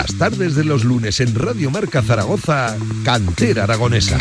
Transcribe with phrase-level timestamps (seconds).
[0.00, 2.74] Las tardes de los lunes en Radio Marca Zaragoza,
[3.04, 4.16] Cantera Aragonesa.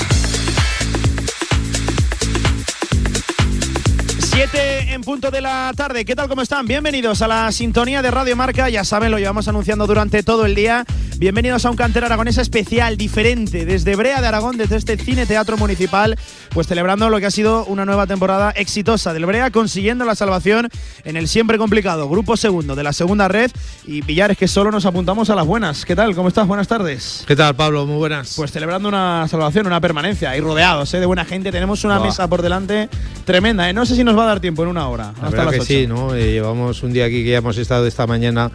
[4.19, 6.03] Siete en punto de la tarde.
[6.03, 6.27] ¿Qué tal?
[6.27, 6.65] ¿Cómo están?
[6.65, 8.67] Bienvenidos a la sintonía de Radio Marca.
[8.67, 10.85] Ya saben, lo llevamos anunciando durante todo el día.
[11.19, 15.57] Bienvenidos a un cantera aragonesa especial, diferente, desde Brea de Aragón, desde este cine teatro
[15.57, 16.15] municipal,
[16.53, 20.69] pues celebrando lo que ha sido una nueva temporada exitosa del Brea, consiguiendo la salvación
[21.03, 23.51] en el siempre complicado grupo segundo de la segunda red.
[23.85, 25.83] Y Pillares, que solo nos apuntamos a las buenas.
[25.83, 26.15] ¿Qué tal?
[26.15, 26.47] ¿Cómo estás?
[26.47, 27.25] Buenas tardes.
[27.27, 27.85] ¿Qué tal, Pablo?
[27.85, 28.35] Muy buenas.
[28.37, 31.01] Pues celebrando una salvación, una permanencia, y rodeados ¿eh?
[31.01, 31.51] de buena gente.
[31.51, 32.87] Tenemos una mesa por delante
[33.25, 33.69] tremenda.
[33.69, 33.73] ¿eh?
[33.73, 35.13] No sé si nos va a dar tiempo en una hora.
[35.21, 36.15] La hasta las que sí, ¿no?
[36.15, 38.49] Eh, llevamos un día aquí que ya hemos estado esta mañana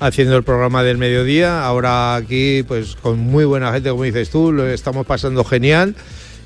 [0.00, 1.64] haciendo el programa del mediodía.
[1.64, 5.94] Ahora aquí, pues con muy buena gente, como dices tú, lo estamos pasando genial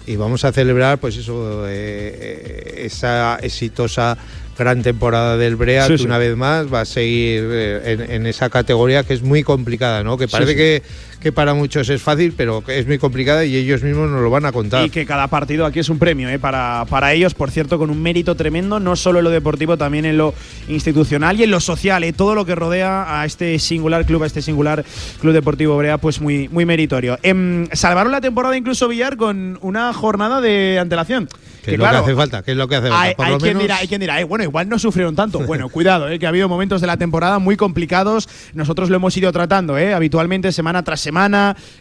[0.07, 4.19] y vamos a celebrar, pues eso, eh, eh, esa exitosa
[4.59, 9.15] gran temporada del Brea, una vez más va a seguir eh, en, esa categoría que
[9.15, 10.19] es muy complicada, ¿no?
[10.19, 10.83] Que parece que,
[11.23, 14.31] que, para muchos es fácil, pero que es muy complicada y ellos mismos nos lo
[14.31, 14.85] van a contar.
[14.85, 16.39] Y que cada partido aquí es un premio ¿eh?
[16.39, 20.05] para, para ellos, por cierto, con un mérito tremendo, no solo en lo deportivo, también
[20.05, 20.35] en lo
[20.69, 22.13] institucional y en lo social, ¿eh?
[22.13, 24.85] todo lo que rodea a este singular club, a este singular
[25.21, 27.19] Club Deportivo Brea, pues muy, muy meritorio.
[27.23, 31.29] Em, salvaron la temporada incluso Villar con una jornada de antelación.
[31.63, 33.03] Que, es lo que hace falta, que es lo que hace falta.
[33.03, 35.39] Hay, hay quien dirá, hay quien dirá, bueno, igual no sufrieron tanto.
[35.41, 38.29] Bueno, cuidado, eh, que ha habido momentos de la temporada muy complicados.
[38.53, 41.12] Nosotros lo hemos ido tratando, eh, habitualmente semana tras semana.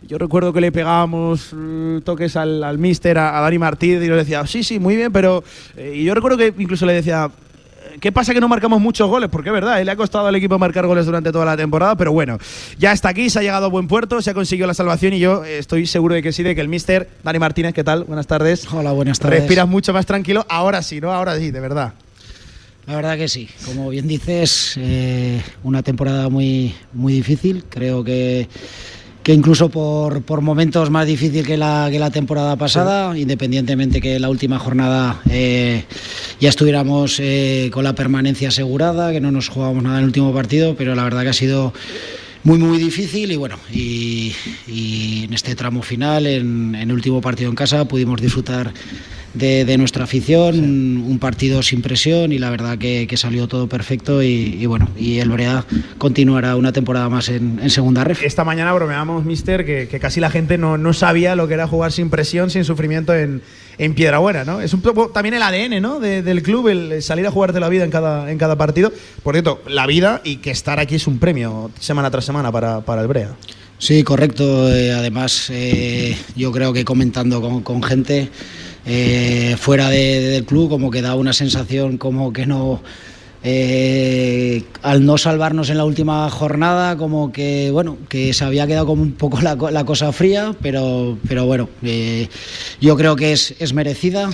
[0.08, 4.18] Yo recuerdo que le pegábamos mm, toques al, al mister, a, Dani Martínez, y nos
[4.18, 5.44] decía, sí, sí, muy bien, pero.
[5.78, 7.32] Eh, y yo recuerdo que incluso le decía,
[8.00, 9.30] ¿Qué pasa que no marcamos muchos goles?
[9.30, 12.12] Porque es verdad, le ha costado al equipo marcar goles durante toda la temporada, pero
[12.14, 12.38] bueno,
[12.78, 15.20] ya está aquí, se ha llegado a buen puerto, se ha conseguido la salvación y
[15.20, 18.06] yo estoy seguro de que sí, de que el mister Dani Martínez, ¿qué tal?
[18.06, 18.72] Buenas tardes.
[18.72, 19.40] Hola, buenas tardes.
[19.40, 21.12] Respiras mucho más tranquilo, ahora sí, ¿no?
[21.12, 21.94] Ahora sí, de verdad.
[22.88, 27.66] La verdad que sí, como bien dices, eh, una temporada muy, muy difícil.
[27.70, 28.48] Creo que,
[29.24, 34.20] que incluso por, por momentos más difícil que la, que la temporada pasada, independientemente que
[34.20, 35.86] la última jornada eh,
[36.40, 40.34] ya estuviéramos eh, con la permanencia asegurada, que no nos jugábamos nada en el último
[40.34, 41.74] partido, pero la verdad que ha sido
[42.44, 44.34] muy muy difícil y bueno y,
[44.68, 48.74] en este tramo final en, en, el último partido en casa pudimos disfrutar
[49.34, 54.66] de, nuestra afición, un partido sin presión y la verdad que, salió todo perfecto y,
[54.66, 55.66] bueno, y el Brea
[55.98, 58.24] continuará una temporada más en, segunda ref.
[58.24, 61.92] Esta mañana bromeamos, mister, que, casi la gente no, no, sabía lo que era jugar
[61.92, 63.42] sin presión, sin sufrimiento en,
[63.78, 64.62] en Piedrabuena, ¿no?
[64.62, 66.00] Es un poco también el ADN, ¿no?
[66.00, 68.92] del club, el salir a jugarte la vida en cada, en cada partido.
[69.24, 72.82] Por cierto, la vida y que estar aquí es un premio semana tras semana para,
[72.82, 73.36] para el Brea.
[73.78, 74.72] Sí, correcto.
[74.72, 78.30] Eh, además, eh, yo creo que comentando con, con gente
[78.86, 82.82] eh, fuera del club, como que da una sensación como que no.
[83.44, 88.86] Eh, al no salvarnos en la última jornada, como que bueno, que se había quedado
[88.86, 92.28] como un poco la, cosa fría, pero, pero bueno, eh,
[92.80, 94.30] yo creo que es, es merecida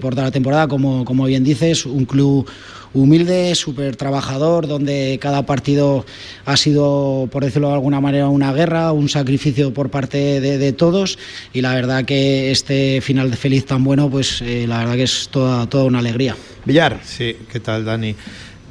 [0.00, 2.48] por toda la temporada, como, como bien dices, un club
[2.94, 6.06] humilde, súper trabajador, donde cada partido
[6.46, 11.18] ha sido, por decirlo de alguna manera, una guerra, un sacrificio por parte de, todos.
[11.52, 15.02] Y la verdad que este final de feliz tan bueno, pues eh, la verdad que
[15.02, 16.36] es toda, toda una alegría.
[16.64, 17.00] Villar.
[17.04, 18.14] Sí, ¿qué tal Dani?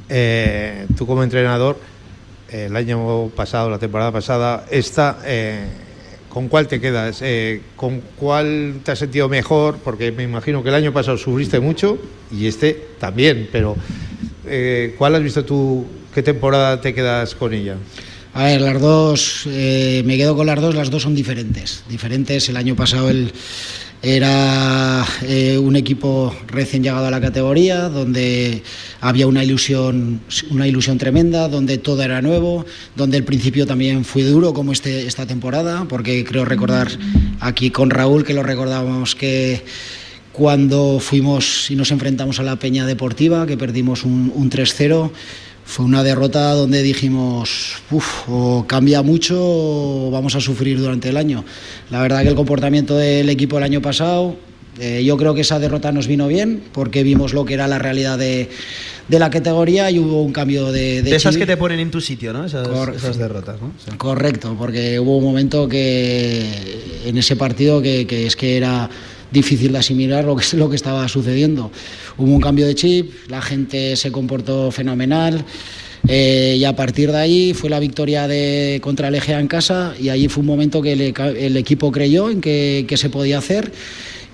[0.08, 1.78] Eh, tú como entrenador,
[2.50, 5.18] el año pasado, la temporada pasada, esta...
[5.24, 5.64] Eh,
[6.28, 7.22] ¿Con cuál te quedas?
[7.76, 9.76] ¿Con cuál te has sentido mejor?
[9.76, 11.96] Porque me imagino que el año pasado sufriste mucho
[12.32, 13.76] y este también, pero
[14.46, 15.86] eh, ¿cuál has visto tú?
[16.12, 17.76] ¿Qué temporada te quedas con ella?
[18.34, 21.84] A ver, las dos, eh, me quedo con las dos, las dos son diferentes.
[21.88, 23.32] Diferentes, el año pasado el,
[24.04, 28.62] era eh, un equipo recién llegado a la categoría, donde
[29.00, 30.20] había una ilusión,
[30.50, 35.06] una ilusión tremenda, donde todo era nuevo, donde el principio también fue duro, como este,
[35.06, 36.88] esta temporada, porque creo recordar
[37.40, 39.64] aquí con Raúl que lo recordábamos que
[40.34, 45.12] cuando fuimos y nos enfrentamos a la Peña Deportiva, que perdimos un, 3-0.
[45.64, 51.16] Fue una derrota donde dijimos, uff, o cambia mucho o vamos a sufrir durante el
[51.16, 51.44] año.
[51.90, 54.36] La verdad que el comportamiento del equipo el año pasado,
[54.78, 57.78] eh, yo creo que esa derrota nos vino bien porque vimos lo que era la
[57.78, 58.50] realidad de,
[59.08, 61.02] la categoría y hubo un cambio de...
[61.02, 62.44] De, esas que te ponen en tu sitio, ¿no?
[62.44, 63.72] Esas, derrotas, ¿no?
[63.96, 68.90] Correcto, porque hubo un momento que en ese partido que, que es que era
[69.34, 71.70] difícil de asimilar lo que, lo que estaba sucediendo.
[72.16, 75.44] Hubo un cambio de chip, la gente se comportó fenomenal.
[76.06, 79.94] Eh, y a partir de ahí fue la victoria de, contra el Egea en casa
[79.98, 83.72] y allí fue un momento que el, equipo creyó en que, se podía hacer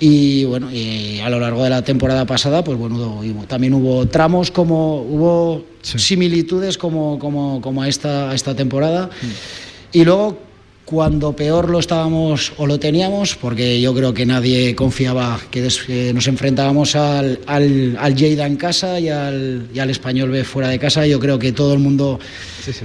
[0.01, 4.51] y bueno y a lo largo de la temporada pasada pues bueno también hubo tramos
[4.51, 9.97] como hubo similitudes como, como, como a esta, esta temporada mm.
[9.99, 10.50] y luego
[10.91, 15.63] cuando peor lo estábamos o lo teníamos, porque yo creo que nadie confiaba que
[16.13, 20.69] nos enfrentábamos al, al, al Lleida en casa y al, y al, Español B fuera
[20.69, 21.07] de casa.
[21.07, 22.19] Yo creo que todo el mundo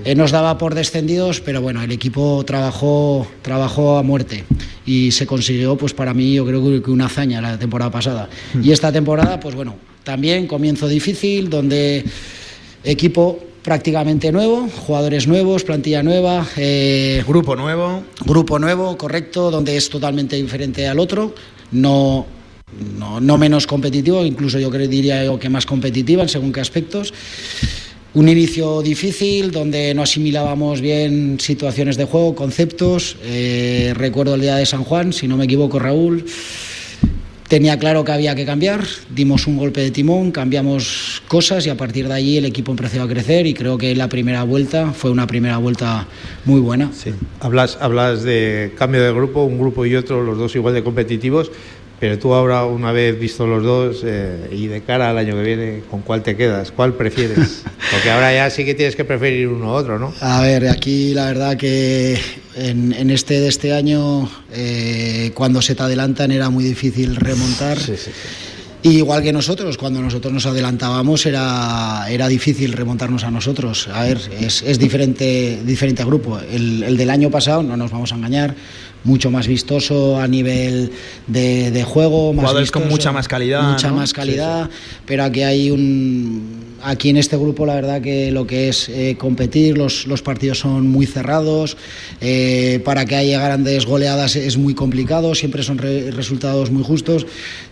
[0.04, 4.44] eh, nos daba por descendidos, pero bueno, el equipo trabajó, trabajó a muerte
[4.86, 8.30] y se consiguió, pues para mí, yo creo que una hazaña la temporada pasada.
[8.54, 8.64] Hmm.
[8.64, 12.06] Y esta temporada, pues bueno, también comienzo difícil, donde
[12.84, 16.48] equipo prácticamente nuevo, jugadores nuevos, plantilla nueva.
[16.56, 18.04] Eh, grupo nuevo.
[18.24, 21.34] Grupo nuevo, correcto, donde es totalmente diferente al otro.
[21.72, 22.28] No,
[23.20, 27.12] no, menos competitivo, incluso yo diría que más competitiva en según qué aspectos.
[28.14, 33.18] Un inicio difícil donde no asimilábamos bien situaciones de juego, conceptos.
[33.24, 36.24] Eh, recuerdo el día de San Juan, si no me equivoco, Raúl
[37.48, 41.78] tenía claro que había que cambiar, dimos un golpe de timón, cambiamos cosas y a
[41.78, 45.12] partir de allí el equipo empezó a crecer y creo que la primera vuelta fue
[45.12, 46.08] una primera vuelta
[46.46, 46.92] muy buena.
[46.94, 47.14] Sí.
[47.40, 51.52] Hablas, hablas de cambio de grupo, un grupo y otro, los dos igual de competitivos,
[52.00, 55.44] pero tú ahora, una vez visto los dos eh, y de cara al año que
[55.44, 56.72] viene, ¿con cuál te quedas?
[56.72, 57.64] ¿Cuál prefieres?
[57.92, 60.14] Porque ahora ya sí que tienes que preferir uno u otro, ¿no?
[60.22, 62.20] A ver, aquí la verdad que
[62.56, 67.80] en, este de este año, eh, cuando se te adelantan era muy difícil remontar.
[67.80, 68.12] Sí, sí,
[68.84, 73.88] igual que nosotros, cuando nosotros nos adelantábamos era, era difícil remontarnos a nosotros.
[73.88, 76.40] A ver, es, es diferente, diferente grupo.
[76.40, 78.56] El, el, del año pasado, no nos vamos a engañar,
[79.06, 80.92] mucho más vistoso a nivel
[81.28, 82.34] de, juego.
[82.34, 83.72] Más con mucha más calidad.
[83.72, 84.70] Mucha más calidad,
[85.06, 86.75] pero aquí hay un...
[86.88, 90.60] Aquí en este grupo la verdad que lo que es eh, competir, los, los, partidos
[90.60, 91.78] son muy cerrados,
[92.22, 97.26] eh, para que haya grandes goleadas es muy complicado, siempre son resultados muy justos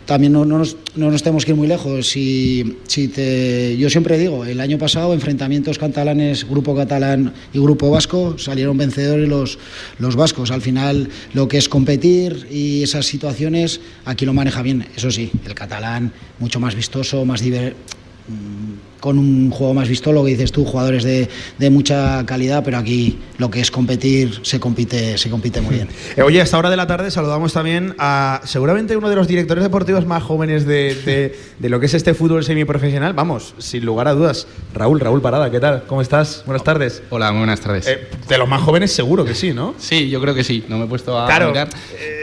[0.06, 2.10] también no, nos, no, nos, tenemos que ir muy lejos.
[2.10, 7.90] Si, si te, yo siempre digo, el año pasado enfrentamientos catalanes, grupo catalán y grupo
[7.90, 9.60] vasco, salieron vencedores los,
[10.00, 10.52] los vascos.
[10.52, 14.88] Al final lo que es competir y esas situaciones, aquí lo maneja bien.
[14.96, 17.78] Eso sí, el catalán mucho más vistoso, más divertido
[19.04, 21.28] con un juego más visto, lo que dices tú, jugadores de,
[21.58, 25.90] de, mucha calidad, pero aquí lo que es competir se compite, se compite muy bien.
[26.16, 29.28] Eh, oye, a esta hora de la tarde saludamos también a seguramente uno de los
[29.28, 33.14] directores deportivos más jóvenes de, de, lo que es este fútbol semiprofesional.
[33.14, 34.46] Vamos, sin lugar a dudas,
[34.76, 35.86] Raúl, Raúl Parada, ¿qué tal?
[35.88, 36.44] ¿Cómo estás?
[36.46, 37.02] Buenas tardes.
[37.10, 37.88] Hola, muy buenas tardes.
[37.88, 39.74] Eh, de los más jóvenes seguro que sí, ¿no?
[39.80, 40.64] Sí, yo creo que sí.
[40.68, 41.70] No me he puesto a claro, mirar,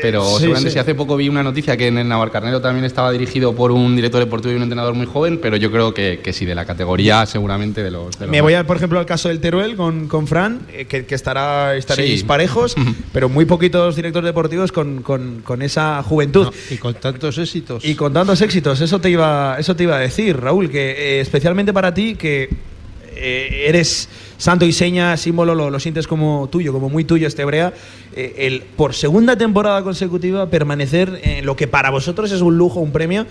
[0.03, 3.11] pero eh, seguramente si hace poco vi una noticia que en el Navarcarnero también estaba
[3.11, 6.33] dirigido por un director deportivo y un entrenador muy joven, pero yo creo que, que
[6.33, 8.19] sí, de la categoría seguramente de los.
[8.20, 11.75] Me voy a, por ejemplo, al caso del Teruel con, con Fran, eh, que, estará
[11.75, 12.76] estaréis parejos,
[13.12, 16.52] pero muy poquitos directores deportivos con, con, esa juventud.
[16.70, 17.84] y con tantos éxitos.
[17.84, 21.20] Y con tantos éxitos, eso te iba, eso te iba a decir, Raúl, que eh,
[21.20, 22.49] especialmente para ti, que
[23.16, 24.08] eh, eres
[24.38, 27.75] santo y seña, símbolo, lo, lo, sientes como tuyo, como muy tuyo este Brea,
[28.14, 32.93] el por segunda temporada consecutiva permanecer en lo que para vosotros es un lujo, un
[32.93, 33.26] premio,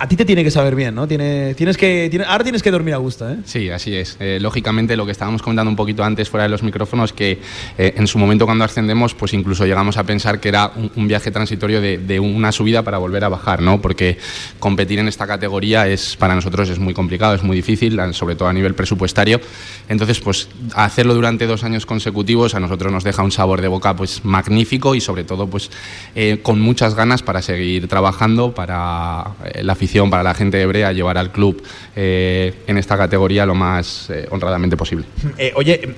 [0.00, 1.08] a ti te tiene que saber bien, ¿no?
[1.08, 3.38] Tiene, tienes que, ahora tienes que dormir a gusto, ¿eh?
[3.44, 4.16] Sí, así es.
[4.20, 7.40] Eh, lógicamente, lo que estábamos comentando un poquito antes fuera de los micrófonos, que
[7.76, 11.30] eh, en su momento cuando ascendemos, pues incluso llegamos a pensar que era un, viaje
[11.30, 13.80] transitorio de, una subida para volver a bajar, ¿no?
[13.80, 14.18] Porque
[14.60, 18.48] competir en esta categoría es para nosotros es muy complicado, es muy difícil, sobre todo
[18.48, 19.40] a nivel presupuestario.
[19.88, 23.96] Entonces, pues hacerlo durante dos años consecutivos a nosotros nos deja un sabor de boca
[23.96, 25.70] pues magnífico y sobre todo pues
[26.14, 30.92] eh, con muchas ganas para seguir trabajando para la afición para la gente de Brea
[30.92, 31.62] llevar al club
[31.96, 35.06] eh, en esta categoría lo más eh, honradamente posible.
[35.38, 35.94] Eh, oye,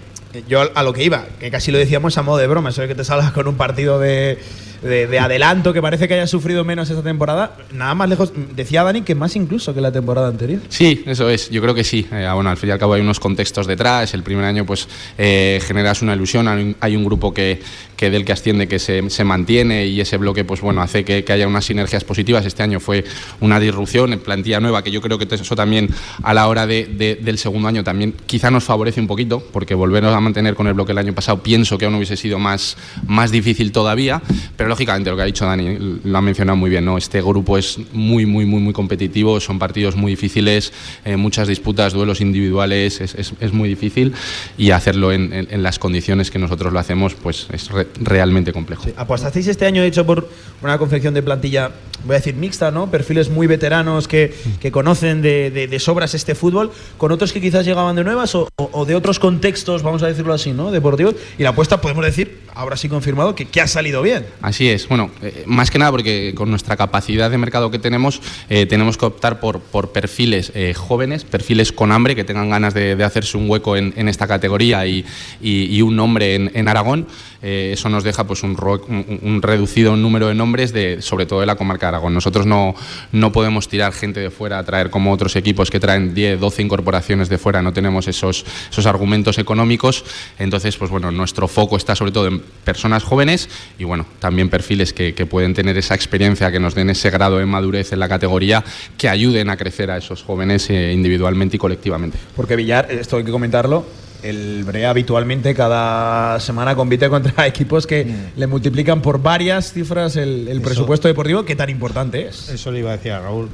[0.49, 2.89] yo a lo que iba, que casi lo decíamos a modo de broma, eso de
[2.89, 4.39] que te salgas con un partido de
[4.83, 7.57] de, adelanto, que parece que haya sufrido menos esta temporada.
[7.73, 10.61] Nada más lejos, decía Dani que más incluso que la temporada anterior.
[10.69, 12.07] Sí, eso es, yo creo que sí.
[12.11, 14.15] Eh, bueno, al fin y al cabo hay unos contextos detrás.
[14.15, 16.77] El primer año, pues, eh, generas una ilusión.
[16.81, 17.61] Hay un grupo que,
[18.01, 21.23] que del que asciende que se, se, mantiene y ese bloque, pues, bueno, hace que,
[21.23, 22.47] que, haya unas sinergias positivas.
[22.47, 23.05] Este año fue
[23.41, 25.91] una disrupción en plantilla nueva, que yo creo que eso también
[26.23, 30.15] a la hora de, del segundo año también quizá nos favorece un poquito, porque volvernos
[30.15, 33.31] a mantener con el bloque el año pasado pienso que aún hubiese sido más, más
[33.31, 34.23] difícil todavía,
[34.57, 36.97] pero lógicamente lo que ha dicho Dani lo ha mencionado muy bien, ¿no?
[36.97, 40.73] Este grupo es muy, muy, muy, muy competitivo, son partidos muy difíciles,
[41.05, 44.15] eh, muchas disputas, duelos individuales, es, es, muy difícil
[44.57, 47.69] y hacerlo en, en, las condiciones que nosotros lo hacemos, pues es
[48.01, 48.85] realmente complejo.
[48.85, 48.93] Sí.
[48.97, 50.29] ¿Apostasteis este año, hecho, por
[50.63, 51.71] una confección de plantilla,
[52.05, 52.91] voy a decir mixta, ¿no?
[52.91, 57.41] Perfiles muy veteranos que, que conocen de, de, de, sobras este fútbol, con otros que
[57.41, 60.71] quizás llegaban de nuevas o, o, de otros contextos, vamos a decirlo así, ¿no?
[60.71, 61.15] Deportivos.
[61.39, 64.27] Y la apuesta, podemos decir, ahora sí confirmado que, que ha salido bien.
[64.43, 64.89] Así es.
[64.89, 68.97] Bueno, eh, más que nada porque con nuestra capacidad de mercado que tenemos, eh, tenemos
[68.99, 73.05] que optar por, por perfiles eh, jóvenes, perfiles con hambre, que tengan ganas de, de
[73.05, 75.05] hacerse un hueco en, en esta categoría y,
[75.41, 77.07] y- y un nombre en, en Aragón.
[77.43, 81.41] Eh, eso nos deja pues un, ro- un- reducido número de nombres, de, sobre todo
[81.41, 82.15] de la comarca de Aragón.
[82.15, 82.75] Nosotros no,
[83.13, 86.63] no podemos tirar gente de fuera a traer como otros equipos que traen 10, 12
[86.63, 90.05] incorporaciones de fuera, no tenemos esos, esos argumentos económicos.
[90.39, 94.93] Entonces, pues bueno, nuestro foco está sobre todo en personas jóvenes y bueno, también perfiles
[94.93, 98.09] que, que pueden tener esa experiencia, que nos den ese grado de madurez en la
[98.09, 98.63] categoría,
[98.99, 102.19] que ayuden a crecer a esos jóvenes eh, individualmente y colectivamente.
[102.37, 103.87] Porque Villar, esto hay que comentarlo,
[104.23, 110.49] el Brea habitualmente cada semana compite contra equipos que le multiplican por varias cifras el,
[110.49, 112.49] el presupuesto deportivo que tan importante es.
[112.49, 113.49] Eso le iba a decir a Raúl,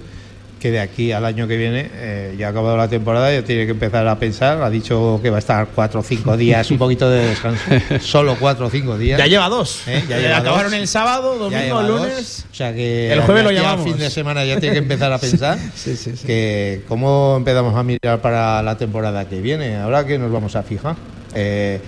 [0.60, 3.66] que de aquí al año que viene, eh, ya ha acabado la temporada, ya tiene
[3.66, 4.62] que empezar a pensar.
[4.62, 7.62] Ha dicho que va a estar cuatro o cinco días, un poquito de descanso.
[8.00, 9.18] Solo cuatro o cinco días.
[9.18, 9.82] Ya lleva dos.
[9.86, 10.02] ¿Eh?
[10.08, 10.80] Ya lleva acabaron dos.
[10.80, 12.00] el sábado, domingo, dos.
[12.00, 12.46] lunes.
[12.50, 13.84] O sea que El jueves lo llamamos.
[13.84, 16.26] fin de semana ya tiene que empezar a pensar Sí, sí, sí.
[16.26, 19.76] que cómo empezamos a mirar para la temporada que viene.
[19.76, 20.96] Ahora que nos vamos a fijar.
[21.34, 21.80] Eh,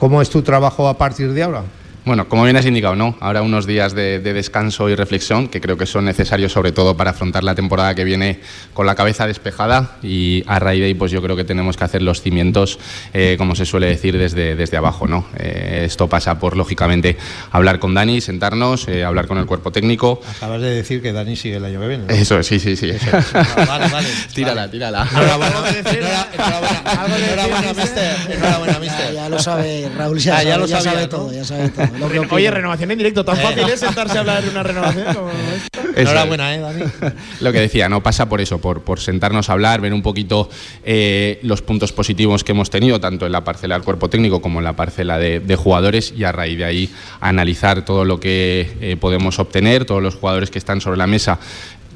[0.00, 1.62] ¿Cómo es tu trabajo a partir de ahora?
[2.08, 3.18] Bueno, como bien has indicado, ¿no?
[3.20, 6.96] Ahora unos días de, de descanso y reflexión que creo que son necesarios sobre todo
[6.96, 8.40] para afrontar la temporada que viene
[8.72, 11.84] con la cabeza despejada y a raíz de ahí pues yo creo que tenemos que
[11.84, 12.78] hacer los cimientos,
[13.12, 15.26] eh, como se suele decir, desde, desde abajo, ¿no?
[15.38, 17.18] Eh, esto pasa por, lógicamente,
[17.52, 20.22] hablar con Dani, sentarnos, eh, hablar con el cuerpo técnico.
[20.38, 22.04] Acabas de decir que Dani sigue el año que viene.
[22.06, 22.14] ¿no?
[22.14, 22.90] Eso, sí, sí, sí.
[23.68, 24.08] Vale, vale.
[24.34, 25.06] tírala, tírala.
[25.12, 26.00] Enhorabuena, ¿Algo que decir?
[26.00, 28.16] enhora- enhorabuena, ¿Algo que decir, enhorabuena, mister?
[28.32, 29.12] Enhorabuena, Ya, mister.
[29.14, 31.08] ya lo sabe, Raúl, ya, Ah, ya sabe, lo ya sabe ¿no?
[31.10, 31.97] todo, ya sabe todo.
[31.98, 32.34] Lo que opino.
[32.34, 36.00] Oye, renovación en directo, tan fácil es sentarse a hablar de una renovación como esta.
[36.00, 36.82] Enhorabuena, eh, Dani.
[37.40, 40.48] Lo que decía, no pasa por eso, por, por sentarnos a hablar, ver un poquito
[40.84, 44.60] eh, los puntos positivos que hemos tenido, tanto en la parcela del cuerpo técnico como
[44.60, 46.90] en la parcela de, de jugadores, y a raíz de ahí
[47.20, 51.38] analizar todo lo que eh, podemos obtener, todos los jugadores que están sobre la mesa.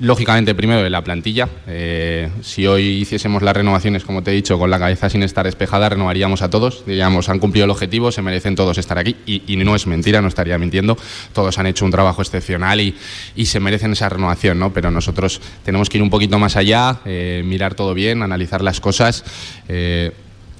[0.03, 1.49] Lógicamente, primero de la plantilla.
[1.69, 5.47] Eh, si hoy hiciésemos las renovaciones, como te he dicho, con la cabeza sin estar
[5.47, 6.85] despejada, renovaríamos a todos.
[6.85, 9.15] Diríamos, han cumplido el objetivo, se merecen todos estar aquí.
[9.27, 10.99] Y, no es mentira, no estaría mintiendo.
[11.33, 12.97] Todos han hecho un trabajo excepcional y,
[13.37, 14.73] y se merecen esa renovación, ¿no?
[14.73, 18.81] Pero nosotros tenemos que ir un poquito más allá, eh, mirar todo bien, analizar las
[18.81, 19.23] cosas.
[19.69, 20.11] eh,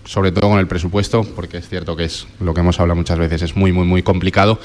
[0.05, 3.19] sobre todo con el presupuesto, porque es cierto que es lo que hemos hablado muchas
[3.19, 4.59] veces, es muy, muy, muy complicado.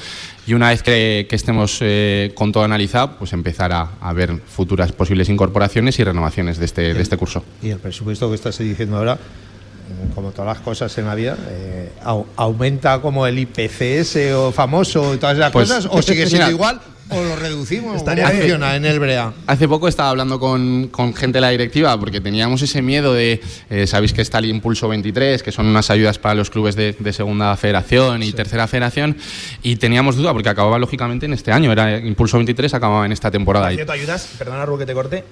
[0.47, 4.37] Y una vez que, que estemos eh, con todo analizado, pues empezar a, a ver
[4.47, 7.43] futuras posibles incorporaciones y renovaciones de este, de este curso.
[7.61, 11.37] Y el presupuesto que estás diciendo ahora, mm, como todas las cosas en la vida,
[11.49, 16.25] eh, au- aumenta como el IPCS o famoso y todas esas Pues, cosas, o sigue
[16.27, 17.97] siendo mira, igual, o lo reducimos.
[17.97, 18.43] Estaría ¿Cómo bien.
[18.43, 19.33] funciona en el Brea?
[19.47, 23.41] Hace poco estaba hablando con, con gente de la directiva porque teníamos ese miedo de,
[23.69, 26.95] eh, sabéis que está el Impulso 23, que son unas ayudas para los clubes de,
[26.97, 29.17] de segunda federación y tercera federación,
[29.63, 33.31] y teníamos duda porque acababa lógicamente en este año, era Impulso 23, acababa en esta
[33.31, 33.67] temporada.
[33.67, 35.23] Por cierto, ayudas, perdona Raúl que te corte,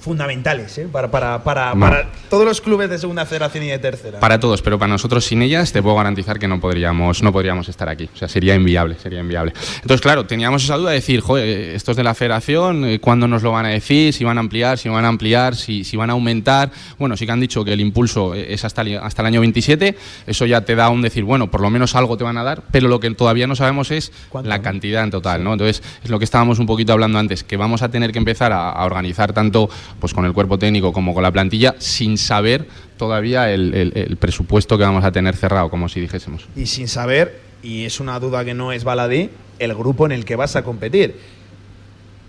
[0.00, 0.88] fundamentales ¿eh?
[0.90, 1.80] para, para, para, No.
[1.80, 4.20] para todos los clubes de segunda federación y de tercera.
[4.20, 7.68] Para todos, pero para nosotros sin ellas te puedo garantizar que no podríamos, no podríamos
[7.68, 8.08] estar aquí.
[8.14, 9.52] O sea, sería inviable, sería inviable.
[9.76, 13.42] Entonces, claro, teníamos esa duda de decir, joder, estos de la federación, eh, ¿cuándo nos
[13.42, 14.12] lo van a decir?
[14.12, 16.70] Si van a ampliar, si van a ampliar, si, si van a aumentar.
[16.98, 19.40] Bueno, sí que han dicho que el impulso eh, es hasta el, hasta el año
[19.40, 19.96] 27.
[20.26, 22.62] Eso ya te da un decir, bueno, por lo menos algo te van a dar,
[22.70, 25.52] pero lo que todavía no sabemos es ¿Cuánto, la cantidad en total, ¿no?
[25.52, 28.52] Entonces, es lo que estábamos un poquito hablando antes, que vamos a tener que empezar
[28.52, 29.68] a, a organizar tanto
[30.00, 32.66] pues con el cuerpo técnico como con la plantilla sin saber
[32.96, 36.46] todavía el, el- el presupuesto que vamos a tener cerrado, como si dijésemos.
[36.56, 40.24] Y sin saber, y es una duda que no es baladí, el grupo en el
[40.24, 41.16] que vas a competir.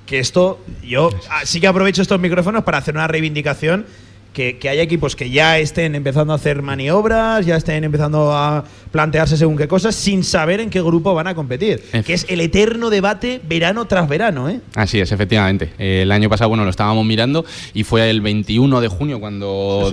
[0.05, 3.85] Que esto, yo ah, sí que aprovecho estos micrófonos para hacer una reivindicación.
[4.33, 8.63] Que, que haya equipos que ya estén empezando a hacer maniobras, ya estén empezando a
[8.91, 11.81] plantearse según qué cosas, sin saber en qué grupo van a competir.
[12.05, 14.61] Que es el eterno debate verano tras verano, ¿eh?
[14.75, 15.73] Así es, efectivamente.
[15.77, 17.43] Eh, el año pasado, bueno, lo estábamos mirando
[17.73, 19.91] y fue el 21 de junio cuando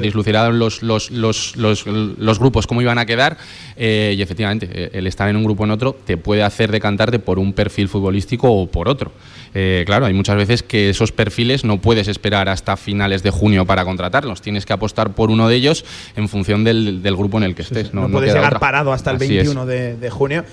[0.53, 3.37] los, los, los, los, los grupos cómo iban a quedar
[3.77, 6.71] eh, y efectivamente eh, el estar en un grupo o en otro te puede hacer
[6.71, 9.13] decantarte por un perfil futbolístico o por otro.
[9.59, 13.65] Eh, claro, hay muchas veces que esos perfiles no puedes esperar hasta finales de junio
[13.65, 14.43] para contratarlos.
[14.43, 17.63] Tienes que apostar por uno de ellos en función del, del grupo en el que
[17.63, 17.95] estés.
[17.95, 18.61] No, No, puedes llegar otra.
[18.61, 19.47] parado hasta el Así es.
[19.47, 20.45] 21 de, de junio.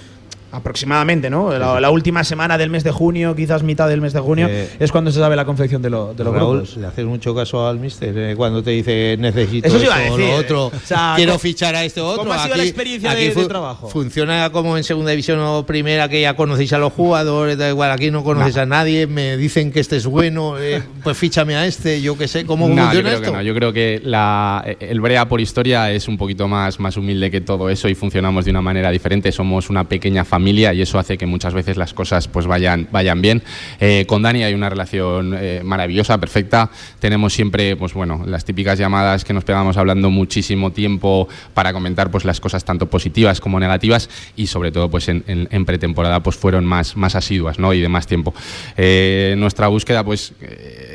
[0.54, 1.52] Aproximadamente, ¿no?
[1.58, 4.70] La, la última semana del mes de junio, quizás mitad del mes de junio, Eh,
[4.80, 6.78] es cuando se sabe la confección de, lo- de los Raúl, grupos.
[6.78, 10.08] le haces mucho caso al mister eh, cuando te dice necesito Eso sí esto iba
[10.08, 12.20] a o decir, lo otro, o sea, quiero ¿cómo- fichar a este otro.
[12.24, 13.90] cómo ha sido la experiencia de- de trabajo?
[13.90, 17.90] Funciona como en segunda división o primera que ya conocéis a los jugadores, da igual,
[17.92, 21.66] aquí no conoces a nadie, me dicen que este es bueno, eh, pues fíchame a
[21.66, 23.32] este, yo qué sé, ¿cómo No, yo funciona que esto?
[23.34, 23.42] no.
[23.42, 27.42] Yo creo que la- el Brea por historia es un poquito más, más humilde que
[27.42, 29.32] todo eso y funcionamos de una manera diferente.
[29.32, 33.22] Somos una pequeña familia y eso hace que muchas veces las cosas pues vayan, vayan
[33.22, 33.42] bien.
[33.80, 36.70] Eh, con Dani hay una relación eh, maravillosa, perfecta.
[37.00, 42.12] Tenemos siempre, pues bueno, las típicas llamadas que nos pegamos hablando muchísimo tiempo para comentar
[42.12, 46.36] pues las cosas tanto positivas como negativas y sobre todo pues en, en, pretemporada pues
[46.36, 47.74] fueron más, más asiduas ¿no?
[47.74, 48.34] y de más tiempo.
[48.78, 50.34] Eh, nuestra búsqueda pues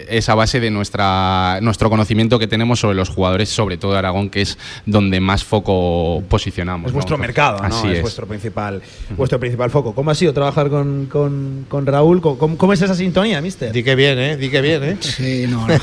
[0.09, 3.99] es a base de nuestra, nuestro conocimiento que tenemos sobre los jugadores, sobre todo de
[3.99, 6.89] Aragón, que es donde más foco posicionamos.
[6.89, 7.91] Es vuestro mercado, ¿no?
[7.91, 8.83] es, vuestro principal,
[9.17, 9.95] vuestro principal foco.
[9.95, 12.21] ¿Cómo ha sido trabajar con, con, Raúl?
[12.21, 13.73] ¿Cómo, ¿Cómo, es esa sintonía, mister?
[13.73, 14.37] Di que bien, ¿eh?
[14.37, 14.97] Di que bien, ¿eh?
[15.01, 15.75] Sí, no, no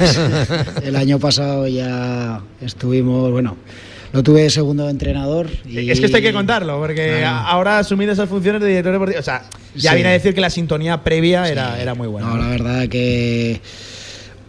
[0.84, 3.58] el año pasado ya estuvimos, bueno,
[4.16, 5.50] lo tuve segundo entrenador.
[5.66, 5.90] Y...
[5.90, 9.20] Es que esto hay que contarlo, porque ahora ha asumido esas funciones de director deportivo.
[9.20, 9.44] O sea,
[9.76, 12.30] ya viene a decir que la sintonía previa era, era muy buena.
[12.30, 13.60] No, la verdad que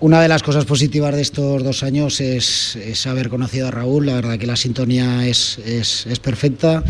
[0.00, 4.07] una de las cosas positivas de estos dos años es, haber conocido a Raúl.
[4.07, 6.85] La verdad que la sintonía es, es, es perfecta.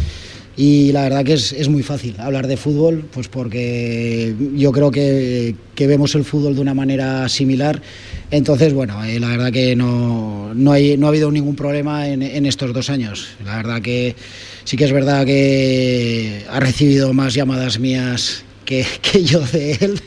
[0.56, 4.90] Y la verdad que es, es, muy fácil hablar de fútbol, pues porque yo creo
[4.90, 7.82] que, que vemos el fútbol de una manera similar.
[8.30, 12.22] Entonces, bueno, eh, la verdad que no, no, hay, no ha habido ningún problema en,
[12.22, 13.28] en, estos dos años.
[13.44, 14.16] La verdad que
[14.64, 20.00] sí que es verdad que ha recibido más llamadas mías que, que, yo de él,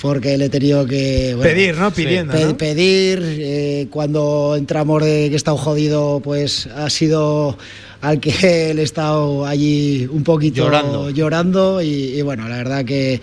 [0.00, 1.36] porque le he tenido que...
[1.42, 1.90] pedir, ¿no?
[1.90, 2.56] Pidiendo.
[2.56, 7.58] Pedir, eh, cuando entramos de que he estado jodido, pues ha sido
[8.02, 8.30] al que
[8.70, 13.20] él he estado allí un poquito llorando, llorando y, bueno, la verdad que,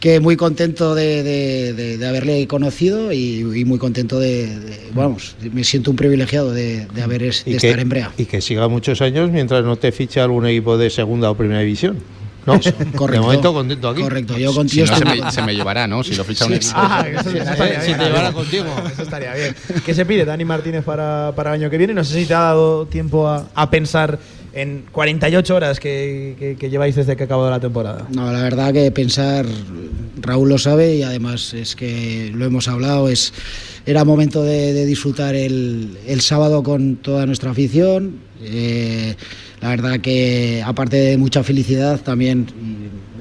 [0.00, 4.48] que muy contento de, de, de, haberle conocido y, y muy contento de,
[4.94, 8.12] vamos, me siento un privilegiado de, haber es, de estar en Brea.
[8.18, 11.60] Y que siga muchos años mientras no te fiche algún equipo de segunda o primera
[11.60, 12.19] división.
[12.46, 12.54] ¿No?
[12.96, 13.06] correcto.
[13.06, 14.02] De momento contento aquí.
[14.02, 16.02] Correcto, yo contigo si no, se, me, se, me, llevará, ¿no?
[16.02, 16.72] Si lo ficha un equipo.
[16.76, 18.66] Ah, eso, si te llevara contigo.
[18.92, 19.54] Eso estaría bien.
[19.84, 21.94] ¿Qué se pide Dani Martínez para, para el año que viene?
[21.94, 24.18] No sé si te ha dado tiempo a, a pensar
[24.52, 28.06] en 48 horas que, que, que, lleváis desde que acabó la temporada.
[28.10, 29.46] No, la verdad que pensar,
[30.20, 33.32] Raúl lo sabe y además es que lo hemos hablado, es,
[33.86, 38.20] era momento de, de disfrutar el, el, sábado con toda nuestra afición.
[38.42, 39.14] Eh,
[39.60, 42.46] la verdad que aparte de mucha felicidad también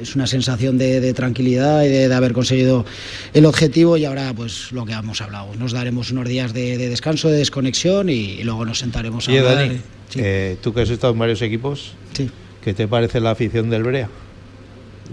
[0.02, 2.86] es una sensación de, de tranquilidad y de, de, haber conseguido
[3.34, 6.88] el objetivo y ahora pues lo que hemos hablado nos daremos unos días de, de
[6.88, 10.19] descanso de desconexión y, y, luego nos sentaremos a hablar Dani, sí.
[10.22, 12.30] eh, tú que has estado en varios equipos sí.
[12.63, 14.10] ¿qué te parece la afición del Brea?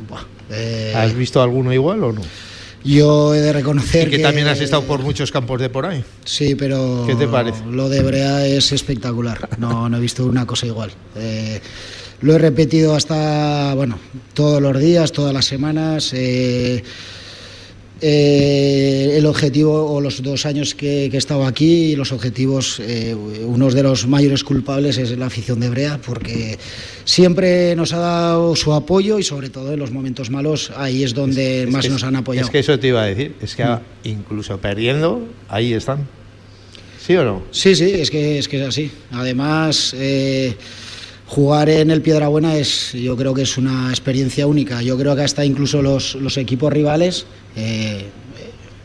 [0.08, 0.92] Buah, eh...
[0.96, 2.22] ¿has visto alguno igual o no?
[2.84, 5.86] Yo he de reconocer y que, que, también has estado por muchos campos de por
[5.86, 6.04] ahí.
[6.24, 7.64] Sí, pero ¿qué te parece?
[7.68, 9.48] Lo de Brea es espectacular.
[9.58, 10.92] No, no he visto una cosa igual.
[11.16, 11.60] Eh,
[12.20, 13.98] lo he repetido hasta, bueno,
[14.34, 16.12] todos los días, todas las semanas.
[16.14, 16.82] Eh,
[18.00, 23.14] eh, el objetivo, o los dos años que, que he estado aquí, los objetivos, eh,
[23.14, 26.58] uno de los mayores culpables es la afición de Brea, porque
[27.04, 31.14] siempre nos ha dado su apoyo y sobre todo en los momentos malos, ahí es
[31.14, 32.46] donde es, más es nos han apoyado.
[32.46, 33.80] Es que eso te iba a decir, es que mm.
[34.04, 36.06] incluso perdiendo, ahí están.
[37.04, 37.44] ¿Sí o no?
[37.50, 38.90] Sí, sí, es que es, que es así.
[39.12, 39.94] Además...
[39.96, 40.54] Eh,
[41.26, 44.82] jugar en el Piedrabuena es, yo creo que es una experiencia única.
[44.82, 48.06] Yo creo que hasta incluso los, los equipos rivales eh,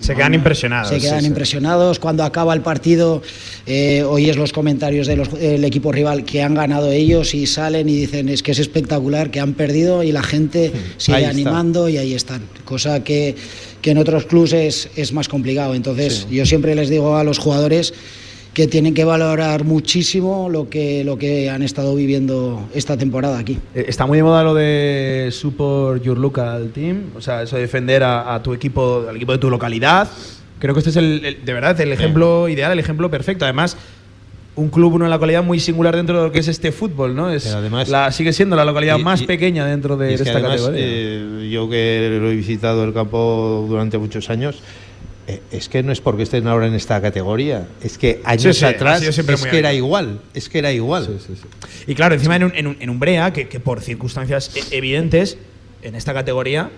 [0.01, 0.89] se quedan impresionados.
[0.89, 1.97] Se quedan sí, impresionados.
[1.97, 2.01] Sí.
[2.01, 3.21] Cuando acaba el partido,
[3.67, 7.95] eh, oyes los comentarios del de equipo rival que han ganado ellos y salen y
[7.95, 11.91] dicen es que es espectacular, que han perdido y la gente sigue ahí animando está.
[11.91, 12.41] y ahí están.
[12.65, 13.35] Cosa que,
[13.81, 15.75] que en otros clubes es, es más complicado.
[15.75, 16.35] Entonces, sí.
[16.35, 17.93] yo siempre les digo a los jugadores
[18.53, 23.59] que tienen que valorar muchísimo lo que, lo que han estado viviendo esta temporada aquí.
[23.73, 27.61] Eh, está muy de moda lo de support your local team, o sea, eso de
[27.61, 30.09] defender a, a tu equipo, al equipo de tu localidad.
[30.59, 32.53] Creo que este es el, el de verdad el ejemplo sí.
[32.53, 33.45] ideal, el ejemplo perfecto.
[33.45, 33.77] Además,
[34.55, 37.31] un club, una localidad muy singular dentro de lo que es este fútbol, ¿no?
[37.31, 40.31] Es además, la, sigue siendo la localidad y, más y, pequeña dentro de, de esta
[40.31, 40.81] además, categoría.
[40.83, 44.61] Eh, yo que lo he visitado el campo durante muchos años,
[45.51, 48.65] es que no es porque estén ahora en esta categoría, es que años sí, sí,
[48.65, 49.55] atrás es que alto.
[49.55, 51.19] era igual, es que era igual.
[51.25, 51.33] Sí,
[51.87, 54.77] y claro, encima en un, en un, en un Brea, que, que, por circunstancias e,
[54.77, 55.37] evidentes,
[55.83, 56.69] en esta categoría,